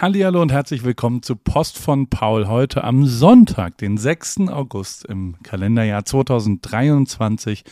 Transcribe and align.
Hallihallo 0.00 0.40
und 0.40 0.52
herzlich 0.52 0.84
willkommen 0.84 1.24
zu 1.24 1.34
Post 1.34 1.76
von 1.76 2.06
Paul 2.06 2.46
heute 2.46 2.84
am 2.84 3.04
Sonntag, 3.04 3.78
den 3.78 3.98
6. 3.98 4.42
August 4.48 5.04
im 5.06 5.34
Kalenderjahr 5.42 6.04
2023. 6.04 7.64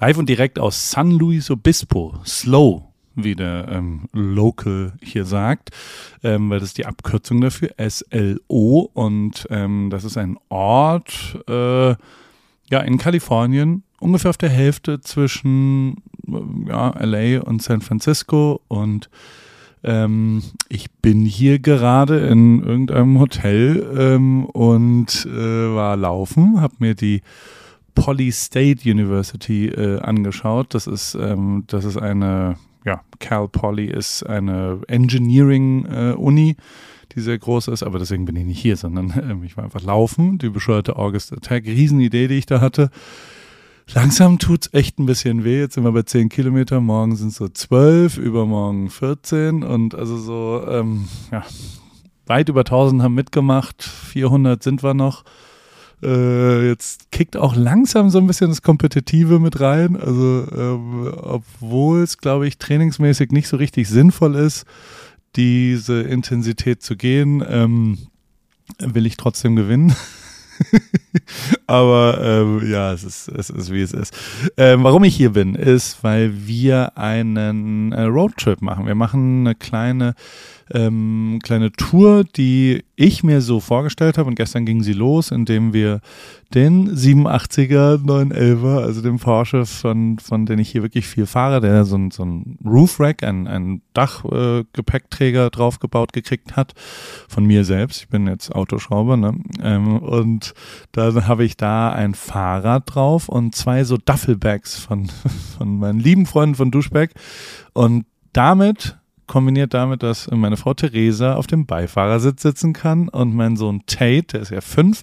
Live 0.00 0.18
und 0.18 0.28
direkt 0.28 0.58
aus 0.58 0.90
San 0.90 1.12
Luis 1.12 1.48
Obispo, 1.48 2.16
Slow, 2.26 2.86
wie 3.14 3.36
der 3.36 3.68
ähm, 3.68 4.08
Local 4.12 4.94
hier 5.00 5.24
sagt, 5.24 5.70
ähm, 6.24 6.50
weil 6.50 6.58
das 6.58 6.70
ist 6.70 6.78
die 6.78 6.86
Abkürzung 6.86 7.40
dafür, 7.40 7.70
SLO. 7.78 8.90
Und 8.92 9.46
ähm, 9.50 9.90
das 9.90 10.02
ist 10.02 10.16
ein 10.16 10.38
Ort 10.48 11.38
äh, 11.48 11.90
ja, 11.90 12.80
in 12.84 12.98
Kalifornien, 12.98 13.84
ungefähr 14.00 14.30
auf 14.30 14.38
der 14.38 14.50
Hälfte 14.50 15.02
zwischen 15.02 16.02
ja, 16.66 16.92
LA 16.98 17.42
und 17.42 17.62
San 17.62 17.80
Francisco 17.80 18.60
und 18.66 19.08
ähm, 19.82 20.42
ich 20.68 20.90
bin 20.90 21.24
hier 21.24 21.58
gerade 21.58 22.26
in 22.26 22.62
irgendeinem 22.62 23.18
Hotel 23.18 23.86
ähm, 23.96 24.44
und 24.46 25.26
äh, 25.26 25.74
war 25.74 25.96
laufen, 25.96 26.60
habe 26.60 26.74
mir 26.78 26.94
die 26.94 27.22
Poly 27.94 28.30
State 28.30 28.88
University 28.88 29.68
äh, 29.68 30.00
angeschaut. 30.00 30.74
Das 30.74 30.86
ist, 30.86 31.14
ähm, 31.14 31.64
das 31.66 31.84
ist 31.84 31.96
eine, 31.96 32.56
ja, 32.84 33.02
Cal 33.18 33.48
Poly 33.48 33.86
ist 33.86 34.22
eine 34.22 34.80
Engineering-Uni, 34.86 36.50
äh, 36.50 36.56
die 37.14 37.20
sehr 37.20 37.38
groß 37.38 37.68
ist, 37.68 37.82
aber 37.82 37.98
deswegen 37.98 38.24
bin 38.24 38.36
ich 38.36 38.44
nicht 38.44 38.60
hier, 38.60 38.76
sondern 38.76 39.10
äh, 39.10 39.46
ich 39.46 39.56
war 39.56 39.64
einfach 39.64 39.82
laufen. 39.82 40.38
Die 40.38 40.50
bescheuerte 40.50 40.96
August 40.96 41.32
Attack, 41.32 41.64
Riesenidee, 41.66 42.28
die 42.28 42.38
ich 42.38 42.46
da 42.46 42.60
hatte. 42.60 42.90
Langsam 43.92 44.38
tut 44.38 44.66
es 44.66 44.74
echt 44.74 44.98
ein 44.98 45.06
bisschen 45.06 45.42
weh. 45.42 45.58
Jetzt 45.58 45.74
sind 45.74 45.84
wir 45.84 45.92
bei 45.92 46.02
10 46.02 46.28
Kilometer, 46.28 46.80
morgen 46.80 47.16
sind 47.16 47.28
es 47.28 47.36
so 47.36 47.48
12, 47.48 48.18
übermorgen 48.18 48.88
14 48.88 49.64
und 49.64 49.94
also 49.96 50.16
so, 50.16 50.64
ähm, 50.68 51.08
ja, 51.32 51.44
weit 52.26 52.48
über 52.48 52.60
1000 52.60 53.02
haben 53.02 53.14
mitgemacht, 53.14 53.82
400 53.82 54.62
sind 54.62 54.84
wir 54.84 54.94
noch. 54.94 55.24
Äh, 56.02 56.68
jetzt 56.68 57.10
kickt 57.10 57.36
auch 57.36 57.56
langsam 57.56 58.10
so 58.10 58.18
ein 58.18 58.26
bisschen 58.26 58.48
das 58.48 58.62
Kompetitive 58.62 59.40
mit 59.40 59.60
rein. 59.60 59.96
Also, 59.96 60.46
ähm, 60.56 61.12
obwohl 61.20 62.02
es, 62.02 62.18
glaube 62.18 62.46
ich, 62.46 62.58
trainingsmäßig 62.58 63.32
nicht 63.32 63.48
so 63.48 63.56
richtig 63.56 63.88
sinnvoll 63.88 64.36
ist, 64.36 64.64
diese 65.36 66.00
Intensität 66.02 66.82
zu 66.82 66.96
gehen, 66.96 67.44
ähm, 67.46 67.98
will 68.78 69.06
ich 69.06 69.16
trotzdem 69.16 69.56
gewinnen. 69.56 69.94
Aber 71.66 72.18
ähm, 72.22 72.70
ja, 72.70 72.92
es 72.92 73.04
ist, 73.04 73.28
es 73.28 73.50
ist 73.50 73.72
wie 73.72 73.82
es 73.82 73.92
ist. 73.92 74.14
Ähm, 74.56 74.84
warum 74.84 75.04
ich 75.04 75.16
hier 75.16 75.30
bin, 75.30 75.54
ist, 75.54 76.02
weil 76.02 76.46
wir 76.46 76.96
einen 76.98 77.92
äh, 77.92 78.02
Roadtrip 78.02 78.62
machen. 78.62 78.86
Wir 78.86 78.94
machen 78.94 79.46
eine 79.46 79.54
kleine 79.54 80.14
ähm, 80.72 81.38
kleine 81.42 81.72
Tour, 81.72 82.24
die 82.24 82.84
ich 82.96 83.22
mir 83.22 83.40
so 83.40 83.60
vorgestellt 83.60 84.18
habe. 84.18 84.28
Und 84.28 84.34
gestern 84.34 84.66
ging 84.66 84.82
sie 84.82 84.92
los, 84.92 85.30
indem 85.30 85.72
wir 85.72 86.00
den 86.54 86.90
87er 86.90 88.04
911er, 88.04 88.82
also 88.82 89.00
den 89.02 89.18
Porsche, 89.18 89.66
von, 89.66 90.18
von 90.18 90.46
dem 90.46 90.58
ich 90.58 90.70
hier 90.70 90.82
wirklich 90.82 91.06
viel 91.06 91.26
fahre, 91.26 91.60
der 91.60 91.84
so 91.84 91.96
ein, 91.96 92.10
so 92.10 92.24
ein 92.24 92.58
Roof 92.64 93.00
Rack, 93.00 93.22
ein, 93.22 93.46
ein 93.46 93.82
Dachgepäckträger 93.94 95.46
äh, 95.46 95.50
draufgebaut 95.50 96.12
gekriegt 96.12 96.56
hat, 96.56 96.74
von 97.28 97.44
mir 97.44 97.64
selbst. 97.64 98.02
Ich 98.02 98.08
bin 98.08 98.26
jetzt 98.26 98.52
Autoschrauber, 98.54 99.16
ne? 99.16 99.34
Ähm, 99.62 99.98
und 99.98 100.54
dann 100.92 101.26
habe 101.26 101.44
ich 101.44 101.56
da 101.56 101.92
ein 101.92 102.14
Fahrrad 102.14 102.94
drauf 102.94 103.28
und 103.28 103.54
zwei 103.54 103.84
so 103.84 103.96
Duffelbags 103.96 104.76
von, 104.76 105.08
von 105.58 105.78
meinen 105.78 106.00
lieben 106.00 106.26
Freunden 106.26 106.56
von 106.56 106.70
Duschback. 106.70 107.12
Und 107.72 108.04
damit 108.32 108.99
kombiniert 109.30 109.74
damit, 109.74 110.02
dass 110.02 110.28
meine 110.28 110.56
Frau 110.56 110.74
Theresa 110.74 111.36
auf 111.36 111.46
dem 111.46 111.64
Beifahrersitz 111.64 112.42
sitzen 112.42 112.72
kann 112.72 113.08
und 113.08 113.32
mein 113.32 113.56
Sohn 113.56 113.82
Tate, 113.86 114.24
der 114.32 114.40
ist 114.40 114.50
ja 114.50 114.60
fünf, 114.60 115.02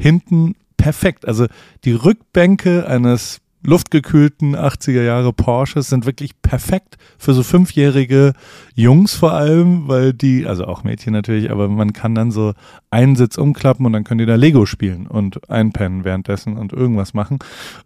hinten 0.00 0.56
perfekt. 0.76 1.28
Also 1.28 1.46
die 1.84 1.92
Rückbänke 1.92 2.88
eines 2.88 3.40
luftgekühlten 3.62 4.56
80er 4.56 5.02
Jahre 5.02 5.32
Porsches 5.32 5.88
sind 5.88 6.06
wirklich 6.06 6.42
perfekt 6.42 6.96
für 7.18 7.34
so 7.34 7.44
fünfjährige 7.44 8.32
Jungs 8.74 9.14
vor 9.14 9.32
allem, 9.32 9.86
weil 9.86 10.12
die, 10.12 10.46
also 10.46 10.64
auch 10.64 10.82
Mädchen 10.82 11.12
natürlich, 11.12 11.50
aber 11.50 11.68
man 11.68 11.92
kann 11.92 12.16
dann 12.16 12.32
so 12.32 12.54
einen 12.90 13.14
Sitz 13.14 13.38
umklappen 13.38 13.86
und 13.86 13.92
dann 13.92 14.02
können 14.02 14.18
die 14.18 14.26
da 14.26 14.34
Lego 14.34 14.66
spielen 14.66 15.06
und 15.06 15.48
einpennen 15.48 16.02
währenddessen 16.02 16.56
und 16.56 16.72
irgendwas 16.72 17.14
machen. 17.14 17.38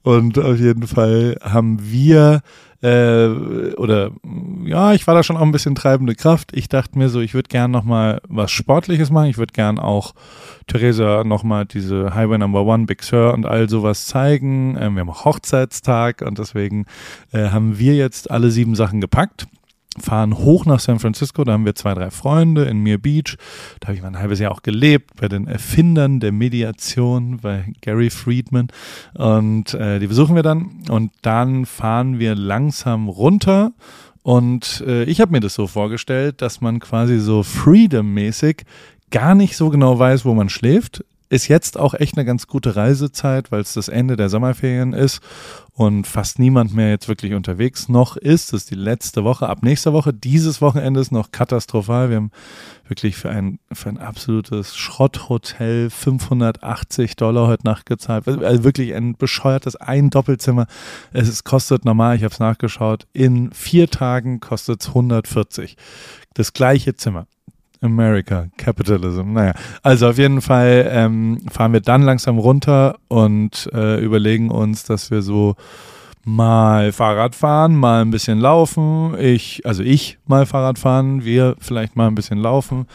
Und 0.03 0.39
auf 0.39 0.59
jeden 0.59 0.87
Fall 0.87 1.37
haben 1.43 1.79
wir 1.83 2.41
äh, 2.83 3.75
oder 3.77 4.11
ja, 4.65 4.93
ich 4.93 5.07
war 5.07 5.15
da 5.15 5.23
schon 5.23 5.37
auch 5.37 5.43
ein 5.43 5.53
bisschen 5.53 5.75
treibende 5.75 6.15
Kraft. 6.15 6.51
Ich 6.53 6.69
dachte 6.69 6.99
mir 6.99 7.09
so, 7.09 7.21
ich 7.21 7.35
würde 7.35 7.49
gern 7.49 7.71
noch 7.71 7.85
mal 7.85 8.21
was 8.29 8.51
Sportliches 8.51 9.11
machen. 9.11 9.31
Ich 9.31 9.39
würde 9.39 9.53
gern 9.53 9.79
auch 9.79 10.15
Theresa 10.67 11.23
noch 11.25 11.45
mal 11.45 11.65
diese 11.65 12.15
Highway 12.15 12.39
Number 12.39 12.65
One, 12.65 12.87
Big 12.87 13.03
Sur 13.03 13.35
und 13.35 13.47
all 13.47 13.69
sowas 13.69 14.07
zeigen. 14.07 14.77
Ähm, 14.81 14.95
wir 14.95 15.01
haben 15.01 15.11
auch 15.11 15.25
Hochzeitstag 15.25 16.23
und 16.23 16.39
deswegen 16.39 16.87
äh, 17.33 17.49
haben 17.51 17.79
wir 17.79 17.95
jetzt 17.95 18.31
alle 18.31 18.51
sieben 18.51 18.75
Sachen 18.75 19.01
gepackt 19.01 19.47
fahren 20.01 20.39
hoch 20.39 20.65
nach 20.65 20.81
San 20.81 20.99
Francisco, 20.99 21.45
da 21.45 21.53
haben 21.53 21.65
wir 21.65 21.75
zwei, 21.75 21.95
drei 21.95 22.11
Freunde 22.11 22.65
in 22.65 22.79
Mir 22.79 22.99
Beach. 22.99 23.37
Da 23.81 23.89
habe 23.89 23.97
ich 23.97 24.03
mal 24.03 24.09
ein 24.09 24.19
halbes 24.19 24.39
Jahr 24.39 24.53
auch 24.53 24.63
gelebt, 24.63 25.11
bei 25.21 25.29
den 25.29 25.47
Erfindern 25.47 26.21
der 26.21 26.33
Mediation, 26.33 27.39
bei 27.43 27.73
Gary 27.81 28.11
Friedman. 28.11 28.69
Und 29.15 29.75
äh, 29.75 29.99
die 29.99 30.07
besuchen 30.07 30.35
wir 30.35 30.43
dann. 30.43 30.85
Und 30.89 31.13
dann 31.23 31.67
fahren 31.67 32.19
wir 32.19 32.35
langsam 32.35 33.09
runter. 33.09 33.73
Und 34.23 34.85
äh, 34.87 35.05
ich 35.05 35.21
habe 35.21 35.33
mir 35.33 35.41
das 35.41 35.55
so 35.55 35.67
vorgestellt, 35.67 36.43
dass 36.43 36.61
man 36.61 36.79
quasi 36.79 37.19
so 37.19 37.43
Freedom-mäßig 37.43 38.65
gar 39.11 39.35
nicht 39.35 39.57
so 39.57 39.69
genau 39.69 39.99
weiß, 39.99 40.25
wo 40.25 40.35
man 40.35 40.49
schläft. 40.49 41.05
Ist 41.33 41.49
jetzt 41.49 41.79
auch 41.79 41.95
echt 41.95 42.19
eine 42.19 42.27
ganz 42.27 42.47
gute 42.47 42.77
Reisezeit, 42.77 43.51
weil 43.51 43.63
es 43.63 43.73
das 43.73 43.89
Ende 43.89 44.17
der 44.17 44.29
Sommerferien 44.29 44.93
ist 44.93 45.23
und 45.73 46.07
fast 46.07 46.39
niemand 46.39 46.75
mehr 46.75 46.91
jetzt 46.91 47.09
wirklich 47.09 47.33
unterwegs 47.33 47.89
noch 47.89 48.19
ist. 48.19 48.53
Das 48.53 48.65
ist 48.65 48.71
die 48.71 48.75
letzte 48.75 49.25
Woche. 49.25 49.49
Ab 49.49 49.63
nächster 49.63 49.95
Woche, 49.95 50.13
dieses 50.13 50.61
Wochenende 50.61 51.01
ist 51.01 51.11
noch 51.11 51.33
katastrophal. 51.33 52.11
Wir 52.11 52.17
haben 52.17 52.33
wirklich 52.87 53.17
für 53.17 53.31
ein, 53.31 53.61
für 53.73 53.89
ein 53.89 53.97
absolutes 53.97 54.77
Schrotthotel 54.77 55.89
580 55.89 57.17
Dollar 57.17 57.47
heute 57.47 57.65
Nacht 57.65 57.87
gezahlt. 57.87 58.29
Also 58.29 58.63
wirklich 58.63 58.95
ein 58.95 59.17
bescheuertes 59.17 59.77
ein 59.77 60.11
Doppelzimmer. 60.11 60.67
Es 61.15 61.31
ist, 61.31 61.45
kostet 61.45 61.87
normal, 61.87 62.15
ich 62.17 62.25
habe 62.25 62.35
es 62.35 62.41
nachgeschaut, 62.41 63.07
in 63.15 63.53
vier 63.53 63.89
Tagen 63.89 64.41
kostet 64.41 64.83
es 64.83 64.89
140. 64.89 65.79
Das 66.35 66.53
gleiche 66.53 66.95
Zimmer. 66.95 67.27
America, 67.83 68.47
Capitalism. 68.57 69.33
Naja, 69.33 69.55
also 69.83 70.09
auf 70.09 70.19
jeden 70.19 70.41
Fall 70.41 70.89
ähm, 70.91 71.41
fahren 71.51 71.73
wir 71.73 71.81
dann 71.81 72.03
langsam 72.03 72.39
runter 72.39 72.97
und 73.09 73.69
äh, 73.73 74.01
überlegen 74.03 74.51
uns, 74.51 74.85
dass 74.85 75.11
wir 75.11 75.23
so 75.23 75.57
mal 76.25 76.93
Fahrrad 76.93 77.35
fahren, 77.35 77.75
mal 77.75 78.03
ein 78.03 78.11
bisschen 78.11 78.39
laufen. 78.39 79.17
Ich, 79.19 79.67
also 79.67 79.83
ich 79.83 80.19
mal 80.27 80.47
Fahrrad 80.47 80.79
fahren, 80.79 81.25
wir 81.25 81.57
vielleicht 81.59 81.97
mal 81.97 82.07
ein 82.07 82.15
bisschen 82.15 82.39
laufen 82.39 82.87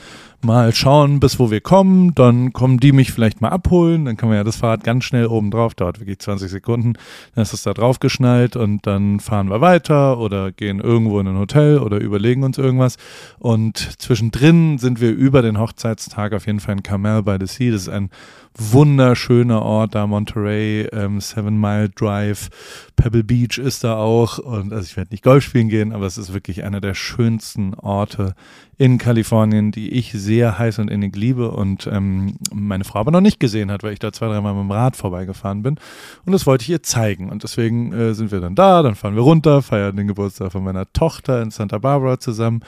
mal 0.41 0.73
schauen, 0.73 1.19
bis 1.19 1.39
wo 1.39 1.51
wir 1.51 1.61
kommen. 1.61 2.13
Dann 2.15 2.53
kommen 2.53 2.79
die 2.79 2.91
mich 2.91 3.11
vielleicht 3.11 3.41
mal 3.41 3.49
abholen. 3.49 4.05
Dann 4.05 4.17
kann 4.17 4.29
man 4.29 4.37
ja 4.37 4.43
das 4.43 4.57
Fahrrad 4.57 4.83
ganz 4.83 5.03
schnell 5.03 5.27
oben 5.27 5.51
drauf, 5.51 5.73
dauert 5.73 5.99
wirklich 5.99 6.19
20 6.19 6.49
Sekunden. 6.49 6.93
Dann 7.35 7.41
ist 7.41 7.53
es 7.53 7.63
da 7.63 7.73
drauf 7.73 7.99
geschnallt 7.99 8.55
und 8.55 8.85
dann 8.85 9.19
fahren 9.19 9.49
wir 9.49 9.61
weiter 9.61 10.19
oder 10.19 10.51
gehen 10.51 10.79
irgendwo 10.79 11.19
in 11.19 11.27
ein 11.27 11.37
Hotel 11.37 11.79
oder 11.79 11.99
überlegen 11.99 12.43
uns 12.43 12.57
irgendwas. 12.57 12.97
Und 13.39 13.77
zwischendrin 13.77 14.77
sind 14.77 15.01
wir 15.01 15.11
über 15.11 15.41
den 15.41 15.59
Hochzeitstag 15.59 16.33
auf 16.33 16.45
jeden 16.45 16.59
Fall 16.59 16.75
in 16.75 16.83
Carmel 16.83 17.23
by 17.23 17.37
the 17.39 17.47
Sea. 17.47 17.71
Das 17.71 17.83
ist 17.83 17.89
ein 17.89 18.09
wunderschöner 18.57 19.61
Ort 19.61 19.95
da, 19.95 20.07
Monterey, 20.07 20.87
ähm, 20.91 21.21
Seven 21.21 21.59
Mile 21.59 21.89
Drive, 21.89 22.49
Pebble 22.95 23.23
Beach 23.23 23.57
ist 23.57 23.83
da 23.83 23.95
auch. 23.95 24.39
Und 24.39 24.73
also 24.73 24.83
ich 24.83 24.97
werde 24.97 25.11
nicht 25.11 25.23
Golf 25.23 25.43
spielen 25.43 25.69
gehen, 25.69 25.93
aber 25.93 26.05
es 26.05 26.17
ist 26.17 26.33
wirklich 26.33 26.63
einer 26.63 26.81
der 26.81 26.93
schönsten 26.93 27.73
Orte 27.75 28.33
in 28.77 28.97
Kalifornien, 28.97 29.71
die 29.71 29.89
ich 29.89 30.11
sehr 30.11 30.59
heiß 30.59 30.79
und 30.79 30.89
innig 30.89 31.15
liebe 31.15 31.51
und 31.51 31.87
ähm, 31.87 32.37
meine 32.53 32.83
Frau 32.83 32.99
aber 32.99 33.11
noch 33.11 33.21
nicht 33.21 33.39
gesehen 33.39 33.71
hat, 33.71 33.83
weil 33.83 33.93
ich 33.93 33.99
da 33.99 34.11
zwei, 34.11 34.27
dreimal 34.27 34.53
mit 34.53 34.63
dem 34.63 34.71
Rad 34.71 34.95
vorbeigefahren 34.95 35.63
bin. 35.63 35.79
Und 36.25 36.33
das 36.33 36.45
wollte 36.45 36.63
ich 36.63 36.69
ihr 36.69 36.83
zeigen. 36.83 37.29
Und 37.29 37.43
deswegen 37.43 37.91
äh, 37.93 38.13
sind 38.13 38.31
wir 38.31 38.39
dann 38.39 38.55
da, 38.55 38.83
dann 38.83 38.95
fahren 38.95 39.15
wir 39.15 39.23
runter, 39.23 39.61
feiern 39.61 39.95
den 39.95 40.07
Geburtstag 40.07 40.51
von 40.51 40.63
meiner 40.63 40.91
Tochter 40.93 41.41
in 41.41 41.51
Santa 41.51 41.79
Barbara 41.79 42.19
zusammen. 42.19 42.61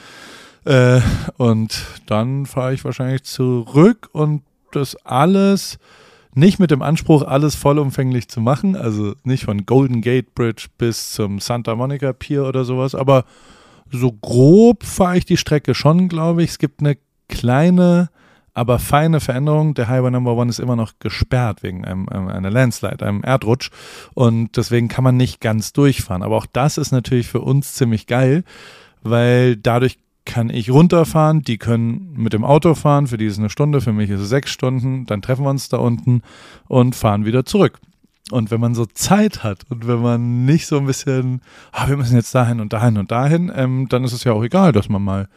Äh, 0.64 1.00
und 1.36 1.86
dann 2.06 2.46
fahre 2.46 2.74
ich 2.74 2.84
wahrscheinlich 2.84 3.22
zurück 3.22 4.08
und 4.12 4.42
das 4.72 4.96
alles 5.04 5.78
nicht 6.34 6.58
mit 6.58 6.70
dem 6.70 6.82
Anspruch, 6.82 7.22
alles 7.22 7.54
vollumfänglich 7.54 8.28
zu 8.28 8.40
machen, 8.40 8.76
also 8.76 9.14
nicht 9.24 9.44
von 9.44 9.66
Golden 9.66 10.00
Gate 10.00 10.34
Bridge 10.34 10.68
bis 10.78 11.12
zum 11.12 11.40
Santa 11.40 11.74
Monica 11.74 12.12
Pier 12.12 12.44
oder 12.44 12.64
sowas, 12.64 12.94
aber 12.94 13.24
so 13.90 14.12
grob 14.12 14.84
fahre 14.84 15.18
ich 15.18 15.24
die 15.24 15.36
Strecke 15.36 15.74
schon, 15.74 16.08
glaube 16.08 16.42
ich. 16.42 16.50
Es 16.50 16.58
gibt 16.58 16.80
eine 16.80 16.96
kleine, 17.28 18.10
aber 18.54 18.78
feine 18.78 19.20
Veränderung. 19.20 19.74
Der 19.74 19.88
Highway 19.88 20.10
Number 20.10 20.34
One 20.36 20.50
ist 20.50 20.60
immer 20.60 20.76
noch 20.76 20.92
gesperrt 20.98 21.62
wegen 21.62 21.84
einem, 21.84 22.08
einer 22.08 22.50
Landslide, 22.50 23.04
einem 23.04 23.24
Erdrutsch. 23.24 23.70
Und 24.14 24.56
deswegen 24.56 24.88
kann 24.88 25.04
man 25.04 25.16
nicht 25.16 25.40
ganz 25.40 25.72
durchfahren. 25.72 26.22
Aber 26.22 26.36
auch 26.36 26.46
das 26.46 26.78
ist 26.78 26.92
natürlich 26.92 27.28
für 27.28 27.40
uns 27.40 27.74
ziemlich 27.74 28.06
geil, 28.06 28.44
weil 29.02 29.56
dadurch 29.56 29.98
kann 30.30 30.48
ich 30.48 30.70
runterfahren, 30.70 31.42
die 31.42 31.58
können 31.58 32.14
mit 32.16 32.32
dem 32.32 32.44
Auto 32.44 32.74
fahren, 32.74 33.06
für 33.06 33.18
die 33.18 33.26
ist 33.26 33.38
eine 33.38 33.50
Stunde, 33.50 33.80
für 33.80 33.92
mich 33.92 34.10
ist 34.10 34.20
es 34.20 34.28
sechs 34.28 34.50
Stunden, 34.50 35.04
dann 35.06 35.22
treffen 35.22 35.44
wir 35.44 35.50
uns 35.50 35.68
da 35.68 35.78
unten 35.78 36.22
und 36.68 36.94
fahren 36.94 37.24
wieder 37.24 37.44
zurück. 37.44 37.78
Und 38.30 38.52
wenn 38.52 38.60
man 38.60 38.74
so 38.74 38.86
Zeit 38.86 39.42
hat 39.42 39.64
und 39.70 39.88
wenn 39.88 40.00
man 40.00 40.44
nicht 40.44 40.66
so 40.66 40.78
ein 40.78 40.86
bisschen, 40.86 41.42
ah, 41.72 41.88
wir 41.88 41.96
müssen 41.96 42.14
jetzt 42.14 42.34
dahin 42.34 42.60
und 42.60 42.72
dahin 42.72 42.96
und 42.96 43.10
dahin, 43.10 43.50
ähm, 43.54 43.88
dann 43.88 44.04
ist 44.04 44.12
es 44.12 44.22
ja 44.22 44.32
auch 44.32 44.44
egal, 44.44 44.70
dass 44.70 44.88
man 44.88 45.02
mal 45.02 45.28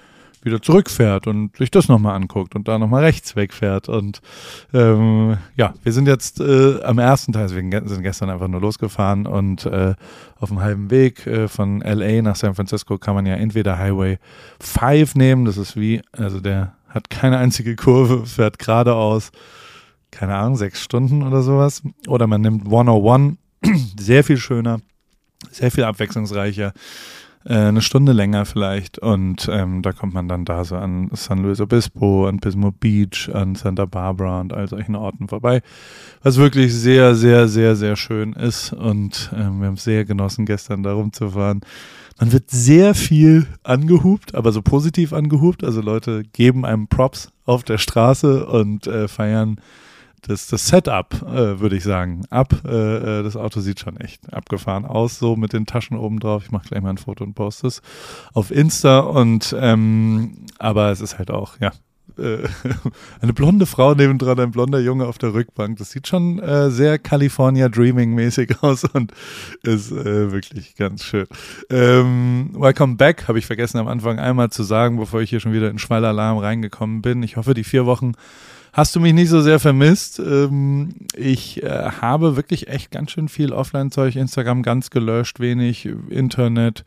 wieder 0.46 0.62
zurückfährt 0.62 1.28
und 1.28 1.56
sich 1.58 1.72
das 1.72 1.88
nochmal 1.88 2.16
anguckt 2.16 2.56
und 2.56 2.68
da 2.68 2.78
nochmal 2.78 3.04
rechts 3.04 3.36
wegfährt. 3.36 3.90
Und 3.90 4.22
ähm, 4.74 5.38
ja, 5.56 5.74
wir 5.84 5.92
sind 5.92 6.08
jetzt 6.08 6.40
äh, 6.40 6.82
am 6.84 7.00
ersten 7.00 7.34
Teil, 7.34 7.50
wir 7.50 7.88
sind 7.88 8.04
gestern 8.04 8.30
einfach 8.30 8.48
nur 8.48 8.62
losgefahren 8.62 9.26
und 9.26 9.66
äh, 9.66 9.96
auf 10.40 10.50
dem 10.50 10.60
halben 10.60 10.92
Weg 10.92 11.26
äh, 11.26 11.48
von 11.48 11.82
LA 11.82 12.22
nach 12.22 12.36
San 12.36 12.56
Francisco 12.56 12.98
kann 12.98 13.16
man 13.16 13.26
ja 13.26 13.36
entweder 13.36 13.78
Highway 13.78 14.18
5 14.60 15.16
nehmen, 15.16 15.46
das 15.46 15.58
ist 15.58 15.76
wie, 15.76 16.02
also 16.12 16.40
der 16.40 16.74
hat 16.90 17.10
keine 17.10 17.38
einzige 17.38 17.76
Kurve, 17.76 18.26
fährt 18.26 18.60
geradeaus, 18.60 19.32
keine 20.12 20.36
Ahnung, 20.36 20.56
sechs 20.58 20.82
Stunden 20.82 21.24
oder 21.24 21.42
sowas. 21.42 21.82
Oder 22.08 22.28
man 22.28 22.42
nimmt 22.42 22.66
101, 22.66 23.38
sehr 24.00 24.24
viel 24.24 24.38
schöner, 24.38 24.80
sehr 25.52 25.72
viel 25.72 25.86
abwechslungsreicher 25.86 26.74
äh, 27.46 27.56
eine 27.56 27.82
Stunde 27.82 28.12
länger 28.12 28.46
vielleicht. 28.46 29.00
Und 29.00 29.50
ähm, 29.52 29.82
da 29.82 29.92
kommt 29.92 30.14
man 30.14 30.28
dann 30.28 30.46
da 30.46 30.64
so 30.64 30.76
an 30.76 31.10
San 31.14 31.44
Luis 31.44 31.60
Obispo, 31.60 32.28
an 32.28 32.40
Pismo 32.40 32.72
Beach, 32.72 33.30
an 33.34 33.56
Santa 33.56 33.86
Barbara 33.86 34.42
und 34.42 34.54
all 34.54 34.68
solchen 34.68 34.96
Orten 34.96 35.28
vorbei, 35.28 35.62
was 36.22 36.38
wirklich 36.38 36.74
sehr, 36.74 37.16
sehr, 37.16 37.48
sehr, 37.48 37.76
sehr 37.76 37.96
schön 37.96 38.34
ist. 38.34 38.74
Und 38.74 39.32
ähm, 39.36 39.60
wir 39.60 39.68
haben 39.68 39.76
es 39.76 39.84
sehr 39.84 40.06
genossen, 40.06 40.46
gestern 40.46 40.84
da 40.84 40.94
rumzufahren. 40.94 41.62
Man 42.20 42.32
wird 42.32 42.52
sehr 42.52 42.94
viel 42.94 43.48
angehupt, 43.64 44.36
aber 44.36 44.52
so 44.52 44.62
positiv 44.62 45.14
angehupt, 45.14 45.64
also 45.64 45.82
Leute 45.82 46.24
geben 46.32 46.64
einem 46.64 46.88
Props 46.88 47.32
auf 47.46 47.64
der 47.64 47.80
Straße 47.80 48.46
und 48.46 48.88
äh, 48.88 49.08
feiern 49.08 49.58
das, 50.28 50.48
das 50.48 50.68
Setup, 50.68 51.14
äh, 51.24 51.60
würde 51.60 51.76
ich 51.76 51.84
sagen, 51.84 52.24
ab. 52.30 52.54
Äh, 52.66 53.20
äh, 53.20 53.24
das 53.24 53.36
Auto 53.36 53.60
sieht 53.60 53.80
schon 53.80 53.98
echt 53.98 54.34
abgefahren 54.34 54.86
aus, 54.86 55.20
so 55.20 55.36
mit 55.36 55.54
den 55.54 55.66
Taschen 55.66 55.98
oben 55.98 56.20
drauf. 56.20 56.44
Ich 56.46 56.52
mache 56.52 56.68
gleich 56.70 56.82
mal 56.82 56.90
ein 56.90 56.98
Foto 56.98 57.24
und 57.24 57.34
poste 57.34 57.68
es 57.68 57.82
auf 58.34 58.52
Insta. 58.52 59.00
Und 59.00 59.56
ähm, 59.60 60.46
aber 60.60 60.92
es 60.92 61.02
ist 61.02 61.18
halt 61.18 61.30
auch, 61.30 61.60
ja, 61.60 61.72
äh, 62.18 62.48
eine 63.22 63.34
blonde 63.34 63.66
Frau 63.66 63.96
nebendran, 63.96 64.40
ein 64.40 64.52
blonder 64.52 64.80
Junge 64.80 65.08
auf 65.08 65.18
der 65.18 65.34
Rückbank. 65.34 65.78
Das 65.78 65.92
sieht 65.92 66.08
schon 66.08 66.40
äh, 66.40 66.70
sehr 66.72 67.00
California 67.00 67.70
Dreaming 67.70 68.14
mäßig 68.14 68.56
aus 68.64 68.84
und 68.86 69.12
ist 69.64 69.92
äh, 69.92 70.32
wirklich 70.32 70.76
ganz 70.76 71.04
schön. 71.04 71.28
Ähm, 71.70 72.52
welcome 72.54 72.96
back, 72.96 73.28
habe 73.28 73.40
ich 73.40 73.46
vergessen 73.46 73.78
am 73.78 73.88
Anfang 73.88 74.20
einmal 74.20 74.50
zu 74.50 74.64
sagen, 74.64 74.98
bevor 74.98 75.22
ich 75.22 75.30
hier 75.30 75.40
schon 75.40 75.54
wieder 75.54 75.70
in 75.70 75.80
Schwellalarm 75.80 76.38
reingekommen 76.38 77.02
bin. 77.02 77.24
Ich 77.24 77.38
hoffe, 77.38 77.54
die 77.54 77.64
vier 77.64 77.86
Wochen 77.86 78.14
hast 78.74 78.96
du 78.96 79.00
mich 79.00 79.14
nicht 79.14 79.30
so 79.30 79.40
sehr 79.40 79.60
vermisst. 79.60 80.20
Ähm, 80.20 80.96
ich 81.16 81.64
äh, 81.64 81.92
habe 82.02 82.36
wirklich 82.36 82.68
echt 82.68 82.92
ganz 82.92 83.12
schön 83.12 83.30
viel 83.30 83.54
Offline-Zeug, 83.54 84.16
Instagram 84.16 84.64
ganz 84.64 84.90
gelöscht, 84.90 85.40
wenig 85.40 85.88
Internet, 86.10 86.84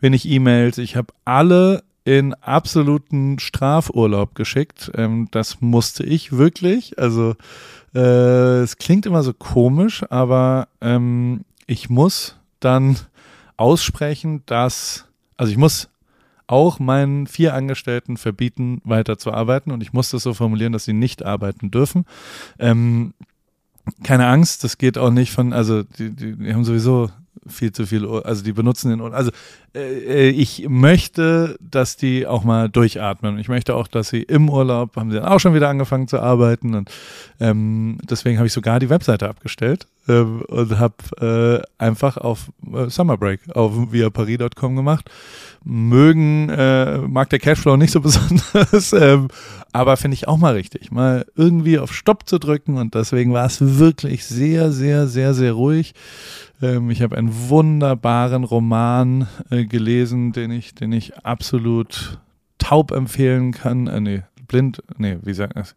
wenig 0.00 0.28
E-Mails. 0.28 0.78
Ich 0.78 0.96
habe 0.96 1.12
alle 1.24 1.82
in 2.04 2.34
absoluten 2.34 3.38
Strafurlaub 3.38 4.34
geschickt. 4.34 4.92
Ähm, 4.94 5.28
das 5.30 5.60
musste 5.60 6.04
ich 6.04 6.32
wirklich. 6.36 6.98
Also 6.98 7.34
äh, 7.94 8.60
es 8.60 8.76
klingt 8.76 9.06
immer 9.06 9.22
so 9.22 9.32
komisch, 9.32 10.04
aber 10.10 10.68
ähm, 10.80 11.44
ich 11.66 11.88
muss 11.88 12.36
dann 12.60 12.96
aussprechen, 13.56 14.42
dass, 14.46 15.06
also 15.36 15.50
ich 15.50 15.58
muss 15.58 15.88
auch 16.50 16.78
meinen 16.78 17.26
vier 17.26 17.54
Angestellten 17.54 18.16
verbieten, 18.16 18.80
weiterzuarbeiten. 18.84 19.72
Und 19.72 19.82
ich 19.82 19.92
muss 19.92 20.10
das 20.10 20.22
so 20.22 20.34
formulieren, 20.34 20.72
dass 20.72 20.84
sie 20.84 20.92
nicht 20.92 21.24
arbeiten 21.24 21.70
dürfen. 21.70 22.06
Ähm, 22.58 23.14
keine 24.02 24.26
Angst, 24.26 24.64
das 24.64 24.78
geht 24.78 24.98
auch 24.98 25.10
nicht 25.10 25.32
von, 25.32 25.52
also 25.52 25.82
die, 25.82 26.10
die, 26.10 26.36
die 26.36 26.52
haben 26.52 26.64
sowieso 26.64 27.10
viel 27.46 27.72
zu 27.72 27.86
viel, 27.86 28.06
also 28.06 28.42
die 28.44 28.52
benutzen 28.52 28.90
den, 28.90 29.00
also 29.00 29.30
äh, 29.74 30.28
äh, 30.28 30.30
ich 30.30 30.68
möchte, 30.68 31.56
dass 31.60 31.96
die 31.96 32.26
auch 32.26 32.44
mal 32.44 32.68
durchatmen. 32.68 33.38
Ich 33.38 33.48
möchte 33.48 33.74
auch, 33.74 33.88
dass 33.88 34.08
sie 34.08 34.22
im 34.22 34.48
Urlaub, 34.50 34.96
haben 34.96 35.10
sie 35.10 35.16
dann 35.16 35.26
auch 35.26 35.40
schon 35.40 35.54
wieder 35.54 35.68
angefangen 35.68 36.08
zu 36.08 36.20
arbeiten 36.20 36.74
und 36.74 36.90
ähm, 37.40 37.98
deswegen 38.08 38.38
habe 38.38 38.46
ich 38.46 38.52
sogar 38.52 38.80
die 38.80 38.90
Webseite 38.90 39.28
abgestellt 39.28 39.86
äh, 40.08 40.20
und 40.20 40.78
habe 40.78 41.64
äh, 41.78 41.82
einfach 41.82 42.16
auf 42.16 42.50
äh, 42.72 42.88
Summer 42.88 43.16
Break 43.16 43.40
auf 43.54 43.92
viaparis.com 43.92 44.76
gemacht. 44.76 45.10
Mögen, 45.64 46.48
äh, 46.48 46.98
mag 46.98 47.28
der 47.30 47.38
Cashflow 47.38 47.76
nicht 47.76 47.92
so 47.92 48.00
besonders, 48.02 48.92
ähm, 48.92 49.28
aber 49.72 49.96
finde 49.96 50.14
ich 50.14 50.26
auch 50.26 50.38
mal 50.38 50.54
richtig, 50.54 50.90
mal 50.90 51.26
irgendwie 51.36 51.78
auf 51.78 51.92
Stopp 51.94 52.28
zu 52.28 52.38
drücken 52.38 52.78
und 52.78 52.94
deswegen 52.94 53.32
war 53.32 53.46
es 53.46 53.78
wirklich 53.78 54.24
sehr, 54.24 54.72
sehr, 54.72 55.06
sehr, 55.06 55.34
sehr 55.34 55.52
ruhig. 55.52 55.94
Ähm, 56.62 56.90
ich 56.90 57.02
habe 57.02 57.16
einen 57.16 57.48
wunderbaren 57.48 58.44
Roman 58.44 59.28
äh, 59.50 59.64
gelesen, 59.64 60.32
den 60.32 60.50
ich, 60.50 60.74
den 60.74 60.92
ich 60.92 61.18
absolut 61.18 62.18
taub 62.58 62.90
empfehlen 62.90 63.52
kann. 63.52 63.86
Äh, 63.86 64.00
nee, 64.00 64.22
blind, 64.48 64.82
nee, 64.96 65.18
wie 65.22 65.34
sagt 65.34 65.56
das? 65.56 65.76